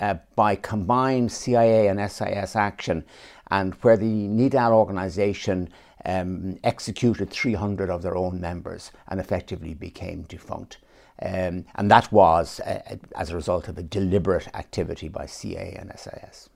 uh, 0.00 0.14
by 0.34 0.56
combined 0.56 1.30
CIA 1.30 1.88
and 1.88 2.10
SIS 2.10 2.56
action, 2.56 3.04
and 3.50 3.74
where 3.82 3.98
the 3.98 4.26
Nidal 4.26 4.72
organisation 4.72 5.68
um, 6.06 6.58
executed 6.64 7.30
300 7.30 7.90
of 7.90 8.02
their 8.02 8.16
own 8.16 8.40
members 8.40 8.92
and 9.08 9.20
effectively 9.20 9.74
became 9.74 10.22
defunct. 10.22 10.78
Um, 11.20 11.64
and 11.74 11.90
that 11.90 12.12
was 12.12 12.60
uh, 12.60 12.96
as 13.16 13.30
a 13.30 13.34
result 13.34 13.68
of 13.68 13.78
a 13.78 13.82
deliberate 13.82 14.48
activity 14.54 15.08
by 15.08 15.26
CIA 15.26 15.76
and 15.78 15.90
SIS. 15.98 16.50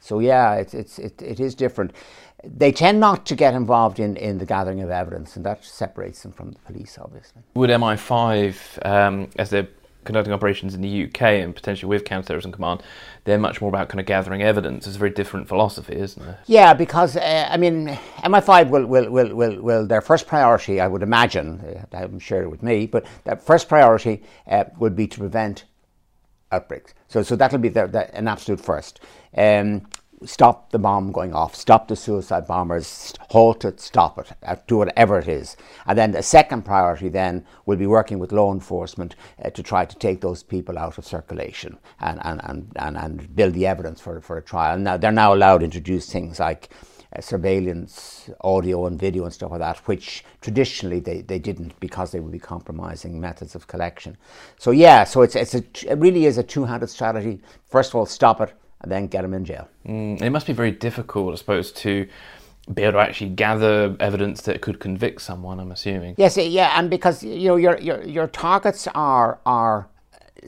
So 0.00 0.18
yeah, 0.18 0.54
it's, 0.54 0.74
it's, 0.74 0.98
it, 0.98 1.20
it 1.20 1.40
is 1.40 1.54
different. 1.54 1.92
They 2.42 2.72
tend 2.72 3.00
not 3.00 3.26
to 3.26 3.34
get 3.34 3.52
involved 3.52 4.00
in, 4.00 4.16
in 4.16 4.38
the 4.38 4.46
gathering 4.46 4.80
of 4.80 4.90
evidence, 4.90 5.36
and 5.36 5.44
that 5.44 5.62
separates 5.62 6.22
them 6.22 6.32
from 6.32 6.52
the 6.52 6.58
police, 6.60 6.98
obviously. 6.98 7.42
Would 7.54 7.68
MI5, 7.68 8.86
um, 8.86 9.28
as 9.36 9.50
they're 9.50 9.68
conducting 10.04 10.32
operations 10.32 10.74
in 10.74 10.80
the 10.80 11.04
UK 11.04 11.22
and 11.22 11.54
potentially 11.54 11.88
with 11.88 12.04
counterterrorism 12.04 12.52
command, 12.52 12.82
they're 13.24 13.38
much 13.38 13.60
more 13.60 13.68
about 13.68 13.88
kind 13.88 14.00
of 14.00 14.06
gathering 14.06 14.42
evidence. 14.42 14.86
It's 14.86 14.96
a 14.96 14.98
very 14.98 15.10
different 15.10 15.48
philosophy, 15.48 15.96
isn't 15.96 16.22
it? 16.22 16.36
Yeah, 16.46 16.74
because 16.74 17.16
uh, 17.16 17.48
I 17.50 17.56
mean, 17.56 17.88
MI5 18.24 18.70
will, 18.70 18.86
will, 18.86 19.10
will, 19.10 19.34
will, 19.34 19.62
will 19.62 19.86
their 19.86 20.00
first 20.00 20.26
priority, 20.26 20.80
I 20.80 20.88
would 20.88 21.02
imagine, 21.02 21.60
uh, 21.60 21.84
they 21.90 21.98
haven't 21.98 22.20
shared 22.20 22.44
it 22.44 22.48
with 22.48 22.62
me, 22.62 22.86
but 22.86 23.04
their 23.24 23.36
first 23.36 23.68
priority 23.68 24.22
uh, 24.46 24.64
would 24.78 24.96
be 24.96 25.06
to 25.06 25.18
prevent 25.18 25.64
outbreaks. 26.52 26.94
So, 27.08 27.22
so 27.22 27.36
that'll 27.36 27.58
be 27.58 27.68
their, 27.68 27.86
their, 27.86 28.10
an 28.14 28.28
absolute 28.28 28.60
first. 28.60 29.00
Um, 29.36 29.86
stop 30.24 30.70
the 30.70 30.78
bomb 30.78 31.12
going 31.12 31.34
off, 31.34 31.54
stop 31.54 31.88
the 31.88 31.96
suicide 31.96 32.46
bombers, 32.46 33.14
halt 33.30 33.64
it, 33.64 33.80
stop 33.80 34.18
it, 34.18 34.32
uh, 34.42 34.56
do 34.66 34.76
whatever 34.76 35.18
it 35.18 35.28
is. 35.28 35.56
And 35.86 35.98
then 35.98 36.12
the 36.12 36.22
second 36.22 36.64
priority 36.64 37.08
then 37.08 37.46
will 37.66 37.76
be 37.76 37.86
working 37.86 38.18
with 38.18 38.32
law 38.32 38.52
enforcement 38.52 39.16
uh, 39.42 39.50
to 39.50 39.62
try 39.62 39.84
to 39.84 39.96
take 39.96 40.20
those 40.20 40.42
people 40.42 40.78
out 40.78 40.98
of 40.98 41.06
circulation 41.06 41.78
and, 42.00 42.20
and, 42.22 42.40
and, 42.44 42.72
and, 42.76 42.96
and 42.96 43.34
build 43.34 43.54
the 43.54 43.66
evidence 43.66 44.00
for, 44.00 44.20
for 44.20 44.36
a 44.36 44.42
trial. 44.42 44.78
Now 44.78 44.96
they're 44.96 45.12
now 45.12 45.32
allowed 45.34 45.58
to 45.58 45.64
introduce 45.64 46.12
things 46.12 46.38
like 46.38 46.68
uh, 47.16 47.20
surveillance, 47.20 48.30
audio 48.42 48.86
and 48.86 48.98
video 48.98 49.24
and 49.24 49.32
stuff 49.32 49.50
like 49.50 49.60
that, 49.60 49.78
which 49.88 50.24
traditionally 50.42 51.00
they, 51.00 51.22
they 51.22 51.38
didn't 51.38 51.78
because 51.80 52.12
they 52.12 52.20
would 52.20 52.30
be 52.30 52.38
compromising 52.38 53.20
methods 53.20 53.54
of 53.54 53.66
collection. 53.66 54.16
So 54.58 54.70
yeah, 54.70 55.04
so 55.04 55.22
it's, 55.22 55.34
it's 55.34 55.54
a, 55.54 55.64
it 55.90 55.98
really 55.98 56.26
is 56.26 56.38
a 56.38 56.42
two-handed 56.42 56.88
strategy. 56.88 57.40
First 57.64 57.90
of 57.90 57.96
all, 57.96 58.06
stop 58.06 58.40
it, 58.40 58.52
and 58.82 58.90
then 58.90 59.06
get 59.06 59.22
them 59.22 59.34
in 59.34 59.44
jail. 59.44 59.68
Mm, 59.86 60.20
it 60.22 60.30
must 60.30 60.46
be 60.46 60.52
very 60.52 60.70
difficult, 60.70 61.32
I 61.32 61.36
suppose, 61.36 61.72
to 61.72 62.08
be 62.72 62.82
able 62.82 62.92
to 62.92 62.98
actually 62.98 63.30
gather 63.30 63.96
evidence 64.00 64.42
that 64.42 64.60
could 64.60 64.80
convict 64.80 65.22
someone. 65.22 65.58
I'm 65.60 65.72
assuming. 65.72 66.14
Yes, 66.18 66.36
yeah, 66.36 66.72
and 66.78 66.88
because 66.88 67.22
you 67.22 67.48
know 67.48 67.56
your 67.56 67.78
your 67.78 68.02
your 68.04 68.26
targets 68.26 68.86
are 68.94 69.40
are 69.44 69.88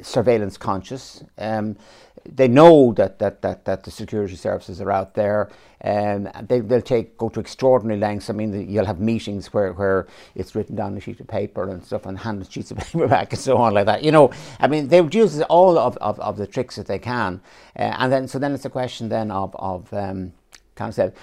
surveillance 0.02 0.56
conscious. 0.56 1.22
Um, 1.38 1.76
they 2.24 2.46
know 2.46 2.92
that, 2.94 3.18
that, 3.18 3.42
that, 3.42 3.64
that 3.64 3.84
the 3.84 3.90
security 3.90 4.36
services 4.36 4.80
are 4.80 4.92
out 4.92 5.14
there. 5.14 5.50
Um, 5.84 6.28
they, 6.42 6.60
they'll 6.60 6.80
take 6.80 7.18
go 7.18 7.28
to 7.30 7.40
extraordinary 7.40 7.98
lengths. 7.98 8.30
I 8.30 8.32
mean, 8.32 8.70
you'll 8.70 8.86
have 8.86 9.00
meetings 9.00 9.52
where, 9.52 9.72
where 9.72 10.06
it's 10.34 10.54
written 10.54 10.76
down 10.76 10.96
a 10.96 11.00
sheet 11.00 11.18
of 11.18 11.26
paper 11.26 11.68
and 11.68 11.84
stuff, 11.84 12.06
and 12.06 12.18
hand 12.18 12.46
sheets 12.50 12.70
of 12.70 12.76
paper 12.92 13.08
back 13.08 13.32
and 13.32 13.40
so 13.40 13.56
on 13.56 13.74
like 13.74 13.86
that. 13.86 14.04
You 14.04 14.12
know, 14.12 14.30
I 14.60 14.68
mean, 14.68 14.88
they 14.88 15.00
would 15.00 15.14
use 15.14 15.40
all 15.42 15.76
of, 15.76 15.96
of, 15.96 16.20
of 16.20 16.36
the 16.36 16.46
tricks 16.46 16.76
that 16.76 16.86
they 16.86 17.00
can, 17.00 17.40
uh, 17.76 17.96
and 17.98 18.12
then 18.12 18.28
so 18.28 18.38
then 18.38 18.52
it's 18.54 18.64
a 18.64 18.70
question 18.70 19.08
then 19.08 19.30
of 19.32 19.56
of 19.56 19.92
um, 19.92 20.32
kind 20.76 20.90
of 20.90 20.94
said, 20.94 21.14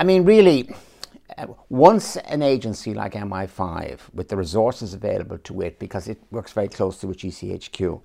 I 0.00 0.04
mean, 0.04 0.24
really, 0.24 0.70
once 1.68 2.16
an 2.16 2.42
agency 2.42 2.94
like 2.94 3.12
MI5, 3.12 4.00
with 4.14 4.28
the 4.28 4.36
resources 4.36 4.94
available 4.94 5.38
to 5.38 5.60
it, 5.60 5.78
because 5.78 6.08
it 6.08 6.18
works 6.30 6.52
very 6.52 6.68
closely 6.68 7.08
with 7.08 7.18
GCHQ, 7.18 8.00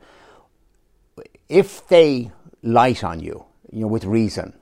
if 1.48 1.88
they 1.88 2.32
light 2.64 3.04
on 3.04 3.20
you, 3.20 3.46
you 3.72 3.82
know, 3.82 3.88
with 3.88 4.06
reason, 4.06 4.54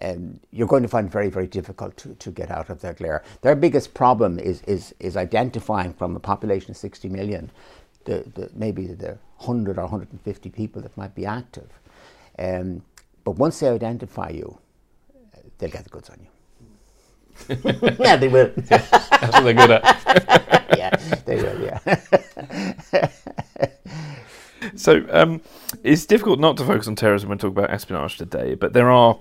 um, 0.00 0.38
you're 0.52 0.68
going 0.68 0.82
to 0.82 0.88
find 0.88 1.10
very, 1.10 1.28
very 1.28 1.46
difficult 1.46 1.96
to, 1.98 2.14
to 2.14 2.30
get 2.30 2.50
out 2.50 2.70
of 2.70 2.80
their 2.80 2.94
glare. 2.94 3.24
Their 3.42 3.56
biggest 3.56 3.94
problem 3.94 4.38
is, 4.38 4.62
is, 4.62 4.94
is 5.00 5.16
identifying 5.16 5.92
from 5.92 6.14
a 6.14 6.20
population 6.20 6.70
of 6.70 6.76
60 6.76 7.08
million 7.08 7.50
the, 8.04 8.24
the, 8.34 8.50
maybe 8.54 8.86
the 8.86 9.18
100 9.38 9.76
or 9.76 9.82
150 9.82 10.50
people 10.50 10.82
that 10.82 10.96
might 10.96 11.14
be 11.14 11.26
active. 11.26 11.68
Um, 12.38 12.82
but 13.24 13.32
once 13.32 13.60
they 13.60 13.68
identify 13.68 14.30
you, 14.30 14.58
they'll 15.58 15.70
get 15.70 15.84
the 15.84 15.90
goods 15.90 16.08
on 16.08 16.18
you. 16.20 16.28
yeah, 17.98 18.16
they 18.16 18.28
will. 18.28 18.50
yeah, 18.70 18.78
that's 18.78 19.32
what 19.32 19.44
they're 19.44 19.54
good 19.54 19.70
at. 19.70 20.68
yeah, 20.76 20.96
they 21.24 21.36
will, 21.36 21.60
yeah. 21.62 23.08
so 24.74 25.04
um, 25.10 25.40
it's 25.82 26.06
difficult 26.06 26.40
not 26.40 26.56
to 26.56 26.64
focus 26.64 26.88
on 26.88 26.96
terrorism 26.96 27.28
when 27.28 27.38
talking 27.38 27.56
about 27.56 27.70
espionage 27.70 28.16
today, 28.16 28.54
but 28.54 28.72
there 28.72 28.90
are 28.90 29.18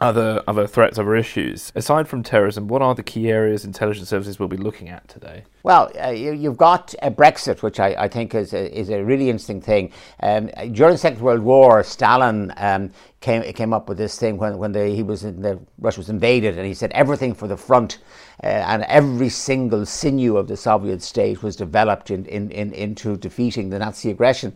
other 0.00 0.42
other 0.48 0.66
threats, 0.66 0.98
other 0.98 1.14
issues. 1.14 1.72
Aside 1.74 2.08
from 2.08 2.22
terrorism, 2.22 2.68
what 2.68 2.80
are 2.82 2.94
the 2.94 3.02
key 3.02 3.30
areas 3.30 3.64
intelligence 3.64 4.08
services 4.08 4.38
will 4.38 4.48
be 4.48 4.56
looking 4.56 4.88
at 4.88 5.06
today? 5.08 5.44
Well, 5.62 5.92
uh, 6.02 6.08
you, 6.08 6.48
have 6.48 6.56
got 6.56 6.94
uh, 7.02 7.10
Brexit, 7.10 7.62
which 7.62 7.78
I, 7.78 7.94
I, 7.98 8.08
think 8.08 8.34
is 8.34 8.54
a, 8.54 8.78
is 8.78 8.88
a 8.88 9.04
really 9.04 9.28
interesting 9.28 9.60
thing. 9.60 9.92
Um, 10.22 10.46
during 10.72 10.94
the 10.94 10.98
Second 10.98 11.20
World 11.20 11.42
War, 11.42 11.82
Stalin 11.82 12.52
um, 12.56 12.90
came 13.20 13.42
came 13.52 13.74
up 13.74 13.88
with 13.88 13.98
this 13.98 14.18
thing 14.18 14.38
when 14.38 14.56
when 14.56 14.72
the, 14.72 14.86
he 14.86 15.02
was 15.02 15.24
in 15.24 15.42
the 15.42 15.60
Russia 15.78 16.00
was 16.00 16.08
invaded, 16.08 16.56
and 16.56 16.66
he 16.66 16.74
said 16.74 16.90
everything 16.92 17.34
for 17.34 17.46
the 17.46 17.56
front, 17.56 17.98
uh, 18.42 18.46
and 18.46 18.84
every 18.84 19.28
single 19.28 19.84
sinew 19.84 20.38
of 20.38 20.48
the 20.48 20.56
Soviet 20.56 21.02
state 21.02 21.42
was 21.42 21.56
developed 21.56 22.10
in, 22.10 22.24
in, 22.24 22.50
in 22.50 22.72
into 22.72 23.18
defeating 23.18 23.68
the 23.68 23.78
Nazi 23.78 24.10
aggression, 24.10 24.54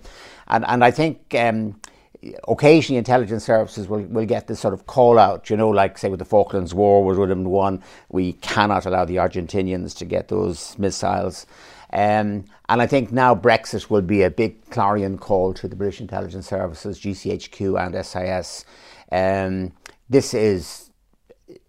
and 0.48 0.64
and 0.66 0.82
I 0.82 0.90
think. 0.90 1.34
Um, 1.34 1.76
occasionally 2.48 2.98
intelligence 2.98 3.44
services 3.44 3.88
will, 3.88 4.02
will 4.02 4.26
get 4.26 4.46
this 4.46 4.60
sort 4.60 4.74
of 4.74 4.86
call 4.86 5.18
out, 5.18 5.50
you 5.50 5.56
know, 5.56 5.68
like 5.68 5.98
say 5.98 6.08
with 6.08 6.18
the 6.18 6.24
Falklands 6.24 6.74
War 6.74 7.04
with 7.04 7.18
William 7.18 7.44
one, 7.44 7.82
we 8.10 8.34
cannot 8.34 8.86
allow 8.86 9.04
the 9.04 9.16
Argentinians 9.16 9.96
to 9.98 10.04
get 10.04 10.28
those 10.28 10.78
missiles. 10.78 11.46
Um, 11.92 12.44
and 12.68 12.82
I 12.82 12.86
think 12.86 13.12
now 13.12 13.34
Brexit 13.34 13.88
will 13.88 14.02
be 14.02 14.22
a 14.22 14.30
big 14.30 14.68
clarion 14.70 15.16
call 15.16 15.54
to 15.54 15.68
the 15.68 15.76
British 15.76 16.00
intelligence 16.00 16.48
services, 16.48 16.98
GCHQ 16.98 17.80
and 17.80 18.04
SIS. 18.04 18.64
Um, 19.12 19.72
this 20.10 20.34
is 20.34 20.83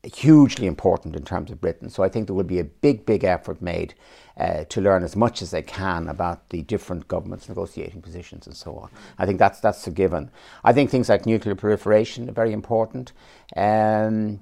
hugely 0.04 0.68
important 0.68 1.16
in 1.16 1.24
terms 1.24 1.52
of 1.52 1.60
Britain. 1.60 1.90
So 1.90 2.04
I 2.04 2.10
think 2.10 2.28
there 2.28 2.36
will 2.36 2.44
be 2.44 2.60
a 2.60 2.64
big, 2.64 3.06
big 3.06 3.24
effort 3.24 3.62
made 3.62 3.94
uh, 4.38 4.64
to 4.66 4.82
learn 4.82 5.04
as 5.04 5.16
much 5.16 5.42
as 5.42 5.52
they 5.52 5.62
can 5.62 6.08
about 6.08 6.50
the 6.50 6.62
different 6.62 7.08
governments' 7.08 7.50
negotiating 7.50 8.02
positions 8.02 8.48
and 8.48 8.56
so 8.56 8.76
on. 8.78 8.90
I 9.18 9.26
think 9.26 9.40
that's 9.40 9.60
that's 9.60 9.86
a 9.88 9.92
given. 9.92 10.32
I 10.64 10.74
think 10.74 10.90
things 10.90 11.10
like 11.10 11.26
nuclear 11.26 11.56
proliferation 11.56 12.30
are 12.30 12.34
very 12.34 12.54
important. 12.54 13.12
Um, 13.56 14.40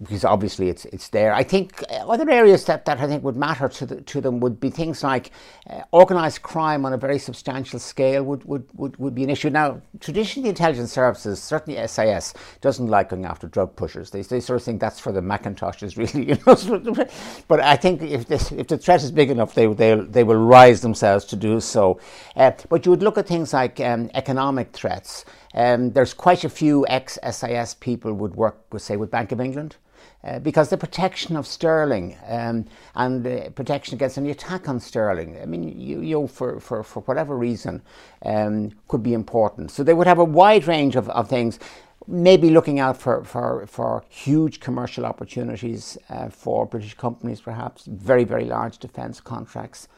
because 0.00 0.24
obviously 0.24 0.68
it's 0.68 0.86
it's 0.86 1.08
there. 1.08 1.34
I 1.34 1.42
think 1.42 1.84
uh, 1.90 2.08
other 2.08 2.28
areas 2.30 2.64
that, 2.64 2.84
that 2.86 3.00
I 3.00 3.06
think 3.06 3.22
would 3.22 3.36
matter 3.36 3.68
to 3.68 3.86
the, 3.86 4.00
to 4.00 4.20
them 4.20 4.40
would 4.40 4.58
be 4.58 4.70
things 4.70 5.02
like 5.02 5.30
uh, 5.68 5.82
organised 5.92 6.42
crime 6.42 6.86
on 6.86 6.92
a 6.92 6.96
very 6.96 7.18
substantial 7.18 7.78
scale 7.78 8.22
would, 8.24 8.44
would, 8.44 8.66
would, 8.74 8.96
would 8.96 9.14
be 9.14 9.24
an 9.24 9.30
issue. 9.30 9.50
Now, 9.50 9.82
traditionally, 10.00 10.48
intelligence 10.48 10.92
services, 10.92 11.42
certainly 11.42 11.86
SIS, 11.86 12.34
doesn't 12.60 12.86
like 12.86 13.10
going 13.10 13.26
after 13.26 13.46
drug 13.46 13.76
pushers. 13.76 14.10
They, 14.10 14.22
they 14.22 14.40
sort 14.40 14.60
of 14.60 14.64
think 14.64 14.80
that's 14.80 14.98
for 14.98 15.12
the 15.12 15.20
Macintoshes, 15.20 15.96
really. 16.14 16.30
You 16.30 16.38
know? 16.46 17.06
but 17.48 17.60
I 17.60 17.76
think 17.76 18.02
if 18.02 18.26
this, 18.26 18.52
if 18.52 18.68
the 18.68 18.78
threat 18.78 19.02
is 19.02 19.10
big 19.12 19.30
enough, 19.30 19.54
they 19.54 19.66
they 19.66 19.94
they 19.94 20.24
will 20.24 20.36
rise 20.36 20.80
themselves 20.80 21.24
to 21.26 21.36
do 21.36 21.60
so. 21.60 22.00
Uh, 22.36 22.52
but 22.68 22.86
you 22.86 22.90
would 22.90 23.02
look 23.02 23.18
at 23.18 23.26
things 23.26 23.52
like 23.52 23.80
um, 23.80 24.10
economic 24.14 24.72
threats. 24.72 25.24
Um, 25.54 25.92
there's 25.92 26.14
quite 26.14 26.44
a 26.44 26.48
few 26.48 26.86
ex 26.88 27.18
SIS 27.28 27.74
people 27.74 28.12
would 28.14 28.36
work 28.36 28.64
with, 28.72 28.82
say, 28.82 28.96
with 28.96 29.10
Bank 29.10 29.32
of 29.32 29.40
England. 29.40 29.76
Uh, 30.22 30.38
because 30.38 30.68
the 30.68 30.76
protection 30.76 31.34
of 31.34 31.46
sterling 31.46 32.16
um, 32.26 32.66
and 32.94 33.24
the 33.24 33.50
protection 33.54 33.94
against 33.94 34.18
any 34.18 34.30
attack 34.30 34.68
on 34.68 34.78
sterling, 34.78 35.40
I 35.40 35.46
mean, 35.46 35.62
you, 35.80 36.00
you 36.00 36.26
for, 36.26 36.60
for, 36.60 36.82
for 36.82 37.00
whatever 37.00 37.36
reason, 37.36 37.80
um, 38.26 38.70
could 38.88 39.02
be 39.02 39.14
important. 39.14 39.70
So 39.70 39.82
they 39.82 39.94
would 39.94 40.06
have 40.06 40.18
a 40.18 40.24
wide 40.24 40.66
range 40.66 40.94
of, 40.94 41.08
of 41.08 41.28
things, 41.28 41.58
maybe 42.06 42.50
looking 42.50 42.78
out 42.78 42.98
for, 42.98 43.24
for, 43.24 43.66
for 43.66 44.04
huge 44.10 44.60
commercial 44.60 45.06
opportunities 45.06 45.96
uh, 46.10 46.28
for 46.28 46.66
British 46.66 46.94
companies, 46.94 47.40
perhaps, 47.40 47.86
very, 47.86 48.24
very 48.24 48.44
large 48.44 48.76
defence 48.76 49.20
contracts. 49.22 49.88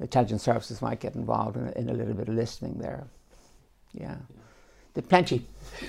Intelligence 0.00 0.42
services 0.42 0.80
might 0.80 1.00
get 1.00 1.14
involved 1.14 1.58
in, 1.58 1.68
in 1.74 1.90
a 1.90 1.94
little 1.94 2.14
bit 2.14 2.28
of 2.28 2.34
listening 2.34 2.78
there. 2.78 3.06
Yeah. 3.92 4.16
Yeah. 4.96 5.02
plenty. 5.08 5.46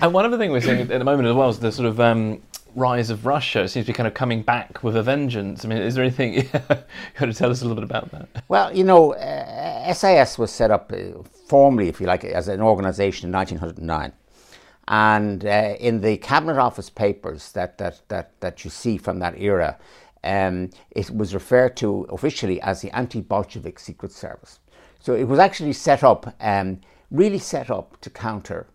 and 0.00 0.12
one 0.12 0.24
other 0.24 0.38
thing 0.38 0.50
we're 0.50 0.60
seeing 0.60 0.80
at 0.80 0.88
the 0.88 1.04
moment 1.04 1.28
as 1.28 1.34
well 1.34 1.48
is 1.48 1.58
the 1.58 1.72
sort 1.72 1.88
of 1.88 1.98
um, 1.98 2.42
rise 2.74 3.10
of 3.10 3.26
Russia. 3.26 3.62
It 3.62 3.68
seems 3.68 3.86
to 3.86 3.92
be 3.92 3.96
kind 3.96 4.06
of 4.06 4.14
coming 4.14 4.42
back 4.42 4.82
with 4.82 4.96
a 4.96 5.02
vengeance. 5.02 5.64
I 5.64 5.68
mean, 5.68 5.78
is 5.78 5.94
there 5.94 6.04
anything 6.04 6.34
you 6.34 6.44
want 6.52 6.86
to 7.18 7.34
tell 7.34 7.50
us 7.50 7.62
a 7.62 7.64
little 7.64 7.74
bit 7.74 7.84
about 7.84 8.10
that? 8.12 8.28
Well, 8.48 8.74
you 8.74 8.84
know, 8.84 9.14
uh, 9.14 9.92
SIS 9.92 10.38
was 10.38 10.50
set 10.50 10.70
up 10.70 10.92
uh, 10.92 11.22
formally, 11.46 11.88
if 11.88 12.00
you 12.00 12.06
like, 12.06 12.24
as 12.24 12.48
an 12.48 12.60
organisation 12.60 13.28
in 13.28 13.32
1909. 13.32 14.12
And 14.88 15.44
uh, 15.44 15.74
in 15.78 16.00
the 16.00 16.16
Cabinet 16.16 16.58
Office 16.58 16.88
papers 16.88 17.52
that, 17.52 17.76
that, 17.78 18.00
that, 18.08 18.40
that 18.40 18.64
you 18.64 18.70
see 18.70 18.96
from 18.96 19.18
that 19.18 19.38
era, 19.38 19.76
um, 20.24 20.70
it 20.90 21.10
was 21.10 21.34
referred 21.34 21.76
to 21.78 22.06
officially 22.10 22.60
as 22.62 22.80
the 22.80 22.90
Anti 22.96 23.20
Bolshevik 23.20 23.78
Secret 23.78 24.12
Service. 24.12 24.60
So 25.00 25.14
it 25.14 25.24
was 25.24 25.38
actually 25.38 25.74
set 25.74 26.02
up 26.02 26.34
um, 26.40 26.80
really 27.10 27.38
set 27.38 27.70
up 27.70 28.00
to 28.00 28.10
counter 28.10 28.66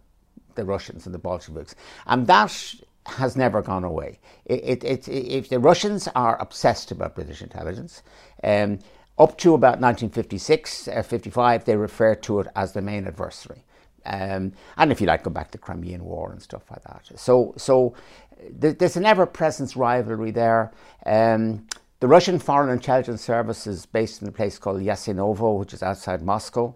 the 0.56 0.65
Russians 0.65 1.06
and 1.06 1.13
the 1.13 1.19
Bolsheviks. 1.19 1.76
And 2.06 2.28
that 2.28 2.76
has 3.06 3.36
never 3.36 3.62
gone 3.62 3.84
away. 3.84 4.19
It, 4.46 4.84
it, 4.84 5.08
it, 5.08 5.08
if 5.10 5.50
the 5.50 5.60
Russians 5.60 6.08
are 6.15 6.41
obsessed 6.41 6.91
about 6.91 7.15
British 7.15 7.41
intelligence, 7.41 8.02
um, 8.43 8.80
up 9.17 9.38
to 9.39 9.54
about 9.54 9.80
1956, 9.80 10.88
uh, 10.88 11.04
55, 11.04 11.65
they 11.65 11.76
refer 11.76 12.15
to 12.15 12.39
it 12.39 12.48
as 12.56 12.72
the 12.72 12.82
main 12.82 13.06
adversary. 13.06 13.63
Um, 14.06 14.54
and 14.78 14.91
if 14.91 15.00
you 15.00 15.08
like, 15.08 15.24
go 15.24 15.30
back 15.30 15.52
to 15.52 15.52
the 15.54 15.58
Crimean 15.60 16.04
War 16.04 16.32
and 16.32 16.41
stuff 16.41 16.63
like 16.72 16.84
that. 16.84 17.19
So, 17.19 17.54
so 17.58 17.93
th- 18.60 18.78
there's 18.78 18.98
an 18.98 19.06
ever-present 19.06 19.76
rivalry 19.76 20.32
there. 20.32 20.72
Um, 21.06 21.67
the 22.00 22.08
Russian 22.08 22.38
Foreign 22.38 22.69
Intelligence 22.69 23.22
Service 23.22 23.65
is 23.65 23.86
based 23.86 24.22
in 24.22 24.28
a 24.28 24.32
place 24.32 24.58
called 24.58 24.82
Yasenevo, 24.82 25.58
which 25.58 25.74
is 25.74 25.84
outside 25.84 26.22
Moscow 26.22 26.76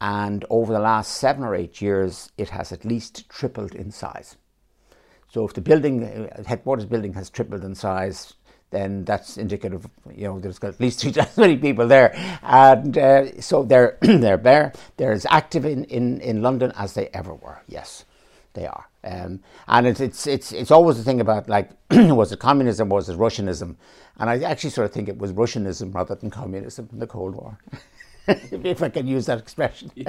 and 0.00 0.44
over 0.48 0.72
the 0.72 0.80
last 0.80 1.16
seven 1.16 1.44
or 1.44 1.54
eight 1.54 1.80
years, 1.80 2.30
it 2.38 2.48
has 2.50 2.72
at 2.72 2.84
least 2.84 3.28
tripled 3.28 3.74
in 3.74 3.90
size. 3.90 4.36
So 5.28 5.44
if 5.44 5.52
the 5.54 5.60
building, 5.60 6.04
uh, 6.04 6.42
headquarters 6.44 6.86
building 6.86 7.12
has 7.14 7.30
tripled 7.30 7.64
in 7.64 7.74
size, 7.74 8.34
then 8.70 9.04
that's 9.04 9.36
indicative, 9.36 9.86
you 10.14 10.24
know, 10.24 10.38
there's 10.38 10.58
got 10.58 10.74
at 10.74 10.80
least 10.80 11.00
three 11.02 11.12
times 11.12 11.28
as 11.30 11.36
many 11.36 11.56
people 11.56 11.86
there. 11.86 12.14
And 12.42 12.96
uh, 12.96 13.40
so 13.40 13.62
they're, 13.62 13.98
they're 14.00 14.36
there. 14.36 14.72
They're 14.96 15.12
as 15.12 15.26
active 15.28 15.64
in, 15.64 15.84
in, 15.84 16.20
in 16.20 16.42
London 16.42 16.72
as 16.76 16.94
they 16.94 17.08
ever 17.08 17.34
were. 17.34 17.60
Yes, 17.68 18.04
they 18.54 18.66
are. 18.66 18.88
Um, 19.04 19.40
and 19.68 19.86
it's, 19.86 20.00
it's, 20.00 20.26
it's, 20.26 20.52
it's 20.52 20.70
always 20.70 20.96
the 20.96 21.04
thing 21.04 21.20
about 21.20 21.48
like, 21.48 21.70
was 21.90 22.32
it 22.32 22.38
communism, 22.38 22.88
was 22.88 23.08
it 23.08 23.18
Russianism? 23.18 23.76
And 24.18 24.30
I 24.30 24.40
actually 24.40 24.70
sort 24.70 24.86
of 24.86 24.92
think 24.92 25.08
it 25.08 25.18
was 25.18 25.32
Russianism 25.32 25.94
rather 25.94 26.14
than 26.14 26.30
communism 26.30 26.88
in 26.92 26.98
the 26.98 27.06
Cold 27.06 27.34
War. 27.34 27.58
if 28.64 28.82
I 28.82 28.88
can 28.88 29.06
use 29.06 29.26
that 29.26 29.38
expression. 29.38 29.90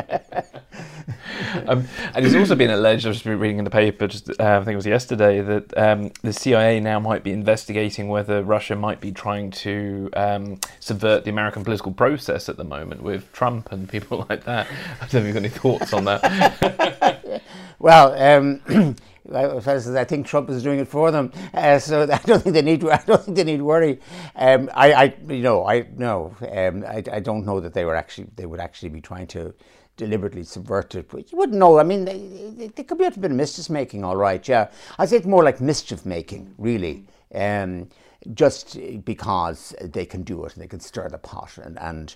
um, 1.67 1.87
and 2.13 2.25
it's 2.25 2.35
also 2.35 2.55
been 2.55 2.69
alleged, 2.69 3.05
I've 3.05 3.13
just 3.13 3.25
been 3.25 3.39
reading 3.39 3.57
in 3.57 3.63
the 3.63 3.71
paper, 3.71 4.07
just, 4.07 4.29
uh, 4.29 4.33
I 4.39 4.63
think 4.63 4.73
it 4.73 4.75
was 4.75 4.85
yesterday, 4.85 5.41
that 5.41 5.77
um, 5.77 6.11
the 6.21 6.33
CIA 6.33 6.79
now 6.79 6.99
might 6.99 7.23
be 7.23 7.31
investigating 7.31 8.09
whether 8.09 8.43
Russia 8.43 8.75
might 8.75 9.01
be 9.01 9.11
trying 9.11 9.51
to 9.51 10.09
um, 10.13 10.59
subvert 10.79 11.23
the 11.23 11.29
American 11.29 11.63
political 11.63 11.91
process 11.91 12.49
at 12.49 12.57
the 12.57 12.63
moment 12.63 13.01
with 13.01 13.31
Trump 13.33 13.71
and 13.71 13.89
people 13.89 14.25
like 14.29 14.43
that. 14.45 14.67
I 15.01 15.07
don't 15.07 15.13
know 15.13 15.19
if 15.21 15.25
you've 15.25 15.33
got 15.33 15.43
any 15.43 15.49
thoughts 15.49 15.93
on 15.93 16.05
that. 16.05 17.41
well, 17.79 18.13
um, 18.13 18.95
I 19.33 20.03
think 20.03 20.25
Trump 20.27 20.49
is 20.49 20.63
doing 20.63 20.79
it 20.79 20.87
for 20.87 21.11
them, 21.11 21.31
uh, 21.53 21.79
so 21.79 22.03
I 22.11 22.17
don't 22.19 22.41
think 22.41 22.53
they 22.53 22.61
need 22.61 22.81
to. 22.81 22.91
I 22.91 23.03
don't 23.05 23.23
think 23.23 23.37
they 23.37 23.43
need 23.43 23.61
worry. 23.61 23.99
Um, 24.35 24.69
I, 24.73 24.93
I, 24.93 25.15
you 25.27 25.41
know, 25.41 25.65
I 25.65 25.87
no, 25.95 26.35
um, 26.51 26.83
I, 26.85 27.03
I 27.11 27.19
don't 27.19 27.45
know 27.45 27.59
that 27.59 27.73
they 27.73 27.85
were 27.85 27.95
actually 27.95 28.27
they 28.35 28.45
would 28.45 28.59
actually 28.59 28.89
be 28.89 29.01
trying 29.01 29.27
to 29.27 29.53
deliberately 29.97 30.43
subvert 30.43 30.95
it. 30.95 31.09
But 31.09 31.31
you 31.31 31.37
wouldn't 31.37 31.57
know. 31.57 31.79
I 31.79 31.83
mean, 31.83 32.05
they, 32.05 32.71
they 32.75 32.83
could 32.83 32.97
be 32.97 33.05
a 33.05 33.11
bit 33.11 33.31
of 33.31 33.37
mischief 33.37 33.69
making, 33.69 34.03
all 34.03 34.17
right. 34.17 34.45
Yeah, 34.47 34.69
I 34.97 35.05
say 35.05 35.17
it's 35.17 35.25
more 35.25 35.43
like 35.43 35.61
mischief 35.61 36.05
making, 36.05 36.53
really. 36.57 37.05
Um, 37.33 37.87
just 38.33 38.77
because 39.03 39.73
they 39.81 40.05
can 40.05 40.23
do 40.23 40.45
it 40.45 40.53
and 40.53 40.61
they 40.61 40.67
can 40.67 40.79
stir 40.79 41.09
the 41.09 41.17
pot 41.17 41.57
and 41.57 41.79
and 41.79 42.15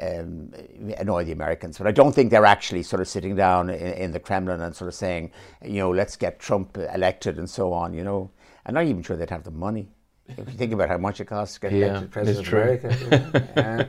um, 0.00 0.52
annoy 0.98 1.24
the 1.24 1.32
Americans. 1.32 1.78
But 1.78 1.86
I 1.86 1.92
don't 1.92 2.14
think 2.14 2.30
they're 2.30 2.46
actually 2.46 2.82
sort 2.82 3.00
of 3.00 3.08
sitting 3.08 3.36
down 3.36 3.70
in, 3.70 3.92
in, 3.94 4.12
the 4.12 4.20
Kremlin 4.20 4.60
and 4.60 4.74
sort 4.74 4.88
of 4.88 4.94
saying, 4.94 5.30
you 5.62 5.78
know, 5.78 5.90
let's 5.90 6.16
get 6.16 6.38
Trump 6.38 6.78
elected 6.94 7.38
and 7.38 7.48
so 7.48 7.72
on, 7.72 7.94
you 7.94 8.04
know. 8.04 8.30
I'm 8.64 8.74
not 8.74 8.84
even 8.84 9.02
sure 9.02 9.16
they'd 9.16 9.30
have 9.30 9.44
the 9.44 9.50
money. 9.50 9.88
If 10.28 10.38
you 10.38 10.56
think 10.56 10.72
about 10.72 10.88
how 10.88 10.98
much 10.98 11.20
it 11.20 11.26
costs 11.26 11.56
to 11.56 11.60
get 11.60 11.72
Yeah, 11.72 11.88
elected 11.88 12.10
president 12.10 12.46
of. 12.46 12.52
America, 12.52 12.96
you 13.00 13.10
know, 13.10 13.22
uh, 13.62 13.84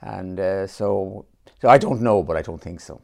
and 0.00 0.40
uh, 0.40 0.66
so 0.66 1.26
so 1.60 1.68
I 1.68 1.78
don't 1.78 2.02
know, 2.02 2.22
but 2.22 2.36
I 2.36 2.42
don't 2.42 2.60
think 2.60 2.80
so. 2.80 3.00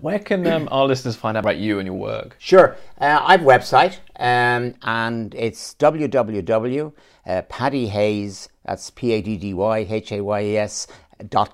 Where 0.00 0.18
can 0.18 0.46
um, 0.46 0.68
our 0.70 0.86
listeners 0.86 1.16
find 1.16 1.34
out 1.36 1.44
about 1.44 1.58
you 1.58 1.78
and 1.78 1.86
your 1.86 1.96
work? 1.96 2.36
Sure. 2.38 2.76
Uh, 3.00 3.20
I 3.22 3.32
have 3.32 3.42
a 3.42 3.44
website, 3.44 3.98
um, 4.16 4.74
and 4.82 5.34
it's 5.34 5.74
www.paddyhayes, 5.74 8.48
that's 8.64 8.90
P-A-D-D-Y-H-A-Y-E-S 8.90 10.86
dot 10.86 10.96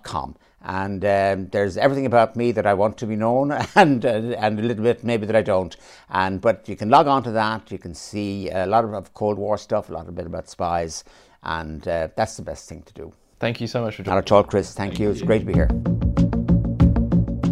com. 0.03 0.37
And 0.61 1.05
um, 1.05 1.49
there's 1.49 1.77
everything 1.77 2.05
about 2.07 2.35
me 2.35 2.51
that 2.53 2.67
I 2.67 2.75
want 2.75 2.99
to 2.99 3.07
be 3.07 3.15
known, 3.17 3.53
and 3.77 4.05
uh, 4.05 4.09
and 4.09 4.59
a 4.59 4.63
little 4.63 4.83
bit 4.83 5.05
maybe 5.05 5.25
that 5.27 5.37
I 5.37 5.43
don't. 5.43 5.77
And 6.11 6.41
but 6.41 6.69
you 6.69 6.77
can 6.77 6.89
log 6.91 7.07
on 7.07 7.23
to 7.25 7.31
that. 7.33 7.71
You 7.71 7.79
can 7.79 7.95
see 7.95 8.51
a 8.51 8.67
lot 8.67 8.85
of, 8.85 8.93
of 8.93 9.15
Cold 9.15 9.39
War 9.39 9.57
stuff, 9.57 9.89
a 9.89 9.93
lot 9.93 10.09
of 10.09 10.15
bit 10.15 10.27
about 10.27 10.49
spies, 10.49 11.05
and 11.43 11.87
uh, 11.87 12.09
that's 12.17 12.37
the 12.37 12.43
best 12.43 12.69
thing 12.69 12.83
to 12.83 12.93
do. 12.93 13.13
Thank 13.39 13.61
you 13.61 13.69
so 13.69 13.83
much 13.83 13.97
for 13.97 14.03
Not 14.03 14.07
joining. 14.07 14.19
at 14.19 14.33
all, 14.33 14.43
Chris. 14.45 14.75
Thank 14.75 14.99
you. 14.99 15.11
It's 15.11 15.23
great 15.23 15.41
to 15.41 15.45
be 15.47 15.53
here. 15.53 15.71